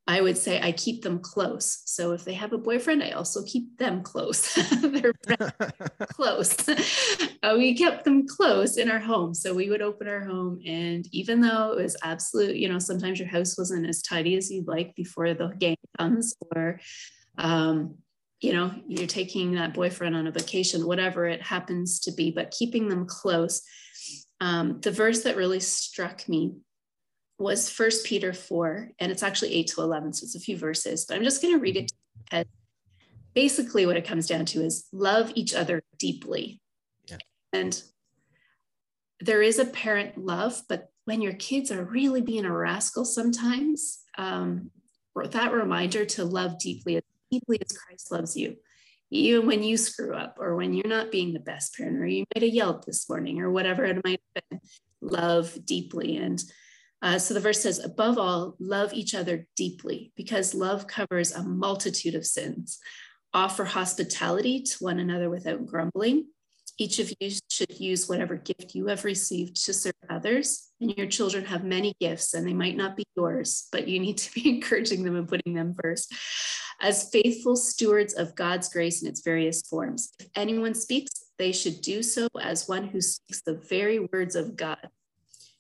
I 0.09 0.21
would 0.21 0.39
say 0.39 0.61
I 0.61 0.71
keep 0.71 1.03
them 1.03 1.19
close. 1.19 1.83
So 1.85 2.13
if 2.13 2.25
they 2.25 2.35
have 2.35 2.53
a 2.53 2.59
boyfriend, 2.59 3.03
I 3.03 3.11
also 3.11 3.43
keep 3.43 3.77
them 3.77 4.03
close. 4.03 4.55
They're 4.81 5.15
close. 6.13 6.57
Uh, 7.43 7.55
we 7.59 7.75
kept 7.75 8.05
them 8.05 8.27
close 8.27 8.77
in 8.77 8.89
our 8.89 9.01
home. 9.01 9.35
So 9.35 9.53
we 9.53 9.69
would 9.69 9.83
open 9.83 10.07
our 10.07 10.25
home. 10.25 10.61
And 10.65 11.09
even 11.11 11.41
though 11.41 11.73
it 11.73 11.83
was 11.83 11.97
absolute, 12.05 12.55
you 12.55 12.69
know, 12.69 12.79
sometimes 12.79 13.19
your 13.19 13.29
house 13.29 13.59
wasn't 13.59 13.89
as 13.89 14.01
tidy 14.01 14.37
as 14.37 14.49
you'd 14.49 14.69
like 14.69 14.95
before 14.95 15.35
the 15.35 15.49
gang 15.59 15.77
comes, 15.99 16.37
or, 16.55 16.79
um, 17.37 17.97
you 18.41 18.53
know, 18.53 18.73
you're 18.87 19.09
taking 19.09 19.55
that 19.55 19.75
boyfriend 19.75 20.15
on 20.15 20.29
a 20.29 20.33
vacation, 20.33 20.87
whatever 20.87 21.27
it 21.27 21.43
happens 21.43 21.99
to 22.01 22.13
be, 22.13 22.31
but 22.31 22.53
keeping 22.53 22.89
them 22.89 23.07
close. 23.07 23.63
Um, 24.41 24.81
the 24.83 24.93
verse 24.93 25.25
that 25.25 25.37
really 25.37 25.61
struck 25.61 26.29
me 26.29 26.57
was 27.39 27.69
First 27.69 28.07
Peter 28.07 28.33
4, 28.33 28.93
and 28.99 29.13
it's 29.13 29.23
actually 29.23 29.55
8 29.55 29.67
to 29.69 29.83
11, 29.83 30.13
so 30.15 30.25
it's 30.25 30.35
a 30.35 30.41
few 30.41 30.57
verses, 30.57 31.05
but 31.05 31.17
I'm 31.17 31.25
just 31.25 31.43
going 31.43 31.55
to 31.55 31.61
read 31.61 31.77
it 31.77 31.93
because 32.31 32.47
basically 33.35 33.85
what 33.85 33.97
it 33.97 34.07
comes 34.07 34.27
down 34.27 34.47
to 34.47 34.63
is 34.63 34.89
love 34.93 35.31
each 35.35 35.55
other 35.55 35.83
deeply. 35.99 36.61
Yeah. 37.09 37.19
And 37.53 37.83
there 39.21 39.43
is 39.43 39.59
a 39.59 39.67
parent 39.67 40.17
love, 40.19 40.63
but 40.69 40.89
when 41.05 41.21
your 41.21 41.35
kids 41.35 41.71
are 41.71 41.85
really 41.85 42.23
being 42.23 42.47
a 42.47 42.57
rascal 42.57 43.05
sometimes, 43.05 44.01
um, 44.19 44.71
that 45.15 45.53
reminder 45.53 46.05
to 46.05 46.25
love 46.25 46.59
deeply, 46.59 46.97
as 46.97 47.03
deeply 47.31 47.59
as 47.61 47.77
Christ 47.77 48.11
loves 48.11 48.37
you, 48.37 48.57
even 49.11 49.47
when 49.47 49.63
you 49.63 49.77
screw 49.77 50.15
up 50.15 50.37
or 50.41 50.57
when 50.57 50.73
you're 50.75 50.89
not 50.89 51.13
being 51.13 51.33
the 51.33 51.41
best 51.41 51.75
parent, 51.77 51.99
or 51.99 52.07
you 52.07 52.25
might 52.35 52.43
have 52.43 52.53
yelled 52.53 52.85
this 52.87 53.09
morning 53.09 53.41
or 53.41 53.51
whatever 53.51 53.85
it 53.85 54.03
might 54.05 54.21
have 54.35 54.45
been, 54.51 54.61
love 55.01 55.57
deeply. 55.65 56.17
And 56.17 56.43
uh, 57.03 57.19
so 57.19 57.35
the 57.35 57.41
verse 57.41 57.63
says, 57.63 57.79
above 57.79 58.19
all, 58.19 58.57
love 58.59 58.93
each 58.95 59.15
other 59.15 59.47
deeply 59.57 60.13
because 60.17 60.55
love 60.55 60.87
covers 60.87 61.33
a 61.33 61.43
multitude 61.43 62.15
of 62.15 62.27
sins. 62.27 62.79
Offer 63.35 63.65
hospitality 63.65 64.63
to 64.63 64.85
one 64.85 64.99
another 64.99 65.29
without 65.29 65.67
grumbling. 65.67 66.27
Each 66.79 66.99
of 66.99 67.13
you 67.21 67.31
should 67.51 67.79
use 67.79 68.09
whatever 68.09 68.37
gift 68.37 68.75
you 68.75 68.87
have 68.87 69.05
received 69.05 69.63
to 69.65 69.73
serve 69.73 69.95
others. 70.11 70.71
And 70.81 70.97
your 70.97 71.07
children 71.07 71.45
have 71.47 71.65
many 71.65 71.95
gifts, 72.01 72.35
and 72.35 72.47
they 72.47 72.53
might 72.53 72.77
not 72.77 72.97
be 72.97 73.05
yours, 73.17 73.69
but 73.73 73.89
you 73.89 73.99
need 73.99 74.19
to 74.19 74.33
be 74.33 74.49
encouraging 74.57 75.05
them 75.05 75.17
and 75.17 75.29
putting 75.29 75.55
them 75.55 75.75
first. 75.83 76.15
As 76.81 77.09
faithful 77.11 77.57
stewards 77.57 78.15
of 78.15 78.35
God's 78.35 78.69
grace 78.69 79.03
in 79.03 79.09
its 79.09 79.23
various 79.23 79.63
forms, 79.63 80.13
if 80.19 80.29
anyone 80.35 80.75
speaks, 80.75 81.13
they 81.39 81.53
should 81.53 81.81
do 81.81 82.03
so 82.03 82.29
as 82.41 82.69
one 82.69 82.89
who 82.89 83.01
speaks 83.01 83.43
the 83.43 83.55
very 83.55 84.01
words 84.13 84.35
of 84.35 84.57
God 84.57 84.91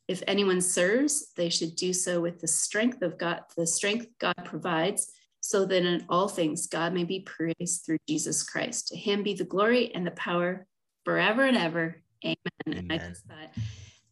if 0.08 0.22
anyone 0.26 0.60
serves, 0.60 1.32
they 1.36 1.48
should 1.48 1.74
do 1.74 1.92
so 1.92 2.20
with 2.20 2.40
the 2.40 2.48
strength 2.48 3.02
of 3.02 3.18
God, 3.18 3.40
the 3.56 3.66
strength 3.66 4.06
God 4.20 4.36
provides, 4.44 5.12
so 5.40 5.64
that 5.64 5.84
in 5.84 6.04
all 6.08 6.28
things 6.28 6.66
God 6.66 6.92
may 6.92 7.04
be 7.04 7.20
praised 7.20 7.84
through 7.84 7.98
Jesus 8.08 8.42
Christ. 8.42 8.88
To 8.88 8.96
him 8.96 9.22
be 9.22 9.34
the 9.34 9.44
glory 9.44 9.94
and 9.94 10.06
the 10.06 10.12
power 10.12 10.66
forever 11.04 11.44
and 11.44 11.56
ever. 11.56 12.02
Amen. 12.24 12.36
Amen. 12.66 12.78
And 12.78 12.92
I 12.92 12.98
just 12.98 13.26
thought, 13.26 13.50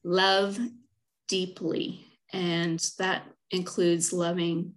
love 0.03 0.59
deeply. 1.29 2.07
And 2.33 2.85
that 2.99 3.25
includes 3.51 4.13
loving 4.13 4.75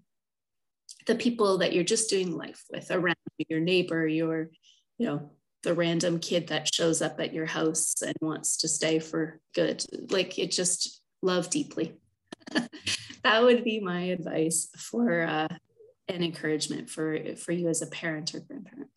the 1.05 1.15
people 1.15 1.59
that 1.59 1.73
you're 1.73 1.83
just 1.83 2.09
doing 2.09 2.35
life 2.35 2.63
with 2.71 2.91
around 2.91 3.15
you, 3.37 3.45
your 3.49 3.59
neighbor, 3.59 4.07
your, 4.07 4.49
you 4.97 5.07
know, 5.07 5.31
the 5.63 5.73
random 5.73 6.19
kid 6.19 6.47
that 6.47 6.73
shows 6.73 7.01
up 7.01 7.19
at 7.19 7.33
your 7.33 7.45
house 7.45 7.95
and 8.01 8.15
wants 8.21 8.57
to 8.57 8.67
stay 8.67 8.99
for 8.99 9.39
good. 9.53 9.83
Like 10.11 10.37
it 10.39 10.51
just 10.51 11.01
love 11.21 11.49
deeply. 11.49 11.95
that 13.23 13.43
would 13.43 13.63
be 13.63 13.79
my 13.79 14.01
advice 14.01 14.69
for 14.77 15.23
uh, 15.23 15.47
an 16.07 16.23
encouragement 16.23 16.89
for 16.89 17.17
for 17.35 17.51
you 17.51 17.67
as 17.67 17.81
a 17.81 17.87
parent 17.87 18.33
or 18.33 18.39
grandparent. 18.39 18.89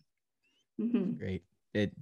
Mm-hmm. 0.81 1.13
Great. 1.13 1.43
It 1.75 1.93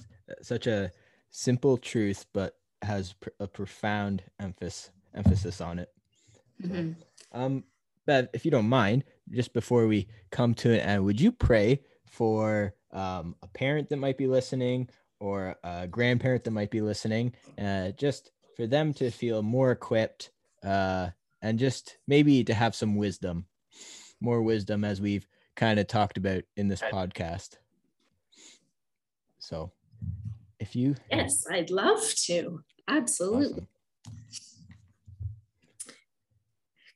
such 0.42 0.66
a 0.66 0.90
simple 1.30 1.76
truth, 1.76 2.26
but 2.32 2.56
has 2.82 3.14
pr- 3.14 3.30
a 3.40 3.46
profound 3.46 4.22
emphasis 4.40 4.90
emphasis 5.14 5.60
on 5.60 5.78
it. 5.78 5.90
Mm-hmm. 6.62 6.92
um, 7.32 7.64
Bev, 8.06 8.28
if 8.32 8.44
you 8.44 8.50
don't 8.50 8.68
mind, 8.68 9.04
just 9.30 9.52
before 9.52 9.86
we 9.86 10.08
come 10.30 10.54
to 10.54 10.72
an 10.72 10.80
end, 10.80 11.04
would 11.04 11.20
you 11.20 11.30
pray 11.30 11.80
for 12.06 12.74
um, 12.92 13.36
a 13.42 13.48
parent 13.48 13.88
that 13.90 13.98
might 13.98 14.16
be 14.16 14.26
listening 14.26 14.88
or 15.20 15.56
a 15.64 15.86
grandparent 15.86 16.44
that 16.44 16.52
might 16.52 16.70
be 16.70 16.80
listening, 16.80 17.34
uh, 17.58 17.90
just 17.92 18.30
for 18.58 18.66
them 18.66 18.92
to 18.92 19.10
feel 19.10 19.40
more 19.40 19.70
equipped 19.70 20.32
uh, 20.64 21.08
and 21.40 21.60
just 21.60 21.96
maybe 22.08 22.42
to 22.42 22.52
have 22.52 22.74
some 22.74 22.96
wisdom, 22.96 23.46
more 24.20 24.42
wisdom 24.42 24.84
as 24.84 25.00
we've 25.00 25.28
kind 25.54 25.78
of 25.78 25.86
talked 25.86 26.18
about 26.18 26.42
in 26.56 26.66
this 26.66 26.82
podcast. 26.92 27.56
So, 29.38 29.70
if 30.58 30.74
you. 30.74 30.96
Yes, 31.10 31.46
I'd 31.48 31.70
love 31.70 32.02
to. 32.24 32.64
Absolutely. 32.88 33.46
Awesome. 33.46 33.68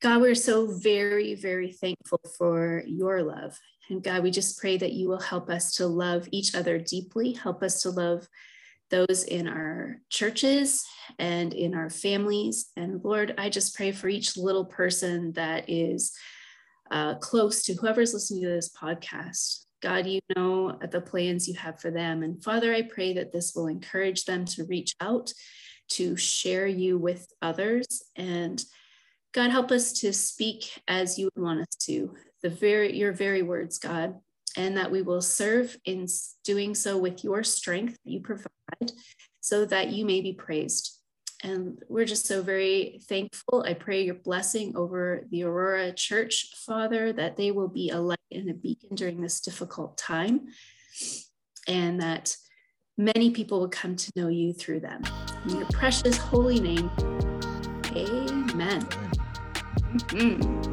God, 0.01 0.21
we're 0.21 0.35
so 0.35 0.67
very, 0.67 1.37
very 1.37 1.71
thankful 1.71 2.21
for 2.37 2.83
your 2.89 3.23
love. 3.23 3.57
And 3.89 4.03
God, 4.03 4.25
we 4.25 4.33
just 4.33 4.59
pray 4.59 4.77
that 4.79 4.95
you 4.95 5.09
will 5.09 5.21
help 5.21 5.49
us 5.49 5.77
to 5.77 5.87
love 5.87 6.29
each 6.33 6.57
other 6.57 6.79
deeply, 6.79 7.35
help 7.35 7.63
us 7.63 7.83
to 7.83 7.91
love 7.91 8.27
those 8.93 9.25
in 9.25 9.49
our 9.49 9.97
churches 10.09 10.85
and 11.19 11.53
in 11.53 11.75
our 11.75 11.91
families. 11.91 12.71
And 12.77 13.03
Lord, 13.03 13.35
I 13.37 13.49
just 13.49 13.75
pray 13.75 13.91
for 13.91 14.09
each 14.09 14.37
little 14.37 14.65
person 14.65 15.33
that 15.33 15.69
is 15.69 16.13
uh, 16.93 17.17
close 17.17 17.65
to 17.65 17.75
whoever's 17.75 18.15
listening 18.15 18.43
to 18.43 18.49
this 18.51 18.71
podcast. 18.71 19.65
God, 19.81 20.07
you 20.07 20.21
know 20.37 20.79
the 20.93 21.01
plans 21.01 21.49
you 21.49 21.55
have 21.55 21.81
for 21.81 21.91
them. 21.91 22.23
And 22.23 22.41
Father, 22.45 22.73
I 22.73 22.83
pray 22.83 23.15
that 23.15 23.33
this 23.33 23.55
will 23.57 23.67
encourage 23.67 24.27
them 24.27 24.45
to 24.45 24.65
reach 24.65 24.95
out, 25.01 25.33
to 25.93 26.17
share 26.17 26.69
you 26.69 26.99
with 26.99 27.27
others, 27.43 28.05
and 28.15 28.65
God, 29.33 29.51
help 29.51 29.71
us 29.71 29.95
to 30.01 30.13
speak 30.13 30.83
as 30.87 31.19
you 31.19 31.31
would 31.35 31.43
want 31.43 31.61
us 31.61 31.75
to, 31.87 32.15
the 32.43 32.51
very 32.51 32.95
your 32.95 33.13
very 33.13 33.43
words, 33.43 33.79
God, 33.79 34.17
and 34.57 34.77
that 34.77 34.91
we 34.91 35.03
will 35.03 35.23
serve 35.23 35.77
in 35.85 36.07
doing 36.45 36.75
so 36.75 36.99
with 36.99 37.25
your 37.25 37.43
strength 37.43 37.97
that 38.05 38.11
you 38.11 38.21
provide, 38.21 38.93
so 39.41 39.65
that 39.65 39.91
you 39.91 40.05
may 40.05 40.21
be 40.21 40.33
praised. 40.33 40.99
And 41.45 41.79
we're 41.89 42.05
just 42.05 42.27
so 42.27 42.41
very 42.43 43.01
thankful. 43.09 43.65
I 43.67 43.75
pray 43.75 44.05
your 44.05 44.15
blessing 44.15 44.77
over 44.77 45.27
the 45.31 45.43
Aurora 45.43 45.93
Church, 45.93 46.55
Father, 46.65 47.13
that 47.15 47.37
they 47.37 47.51
will 47.51 47.69
be 47.69 47.91
a 47.91 47.99
light 47.99 48.19
and 48.31 48.49
a 48.49 48.55
beacon 48.55 48.95
during 48.95 49.21
this 49.21 49.41
difficult 49.41 49.99
time, 49.99 50.47
and 51.67 52.01
that 52.01 52.37
many 52.97 53.31
people 53.31 53.59
will 53.59 53.69
come 53.69 53.97
to 53.97 54.13
know 54.15 54.29
you 54.29 54.53
through 54.53 54.81
them. 54.81 55.03
In 55.49 55.57
your 55.57 55.67
precious 55.73 56.17
holy 56.17 56.61
name, 56.61 56.91
amen. 57.97 58.83
Mm-hmm. 60.13 60.73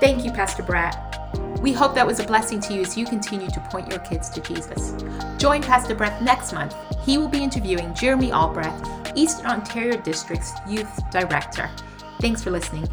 Thank 0.00 0.24
you, 0.24 0.32
Pastor 0.32 0.62
Brett. 0.64 1.11
We 1.62 1.72
hope 1.72 1.94
that 1.94 2.04
was 2.04 2.18
a 2.18 2.24
blessing 2.24 2.58
to 2.58 2.74
you 2.74 2.80
as 2.80 2.98
you 2.98 3.06
continue 3.06 3.48
to 3.48 3.60
point 3.70 3.88
your 3.88 4.00
kids 4.00 4.28
to 4.30 4.40
Jesus. 4.40 4.94
Join 5.38 5.62
Pastor 5.62 5.94
Brett 5.94 6.20
next 6.20 6.52
month. 6.52 6.74
He 7.04 7.18
will 7.18 7.28
be 7.28 7.40
interviewing 7.40 7.94
Jeremy 7.94 8.32
Albrecht, 8.32 8.88
Eastern 9.14 9.46
Ontario 9.46 9.96
District's 10.00 10.52
Youth 10.68 11.08
Director. 11.12 11.70
Thanks 12.20 12.42
for 12.42 12.50
listening. 12.50 12.88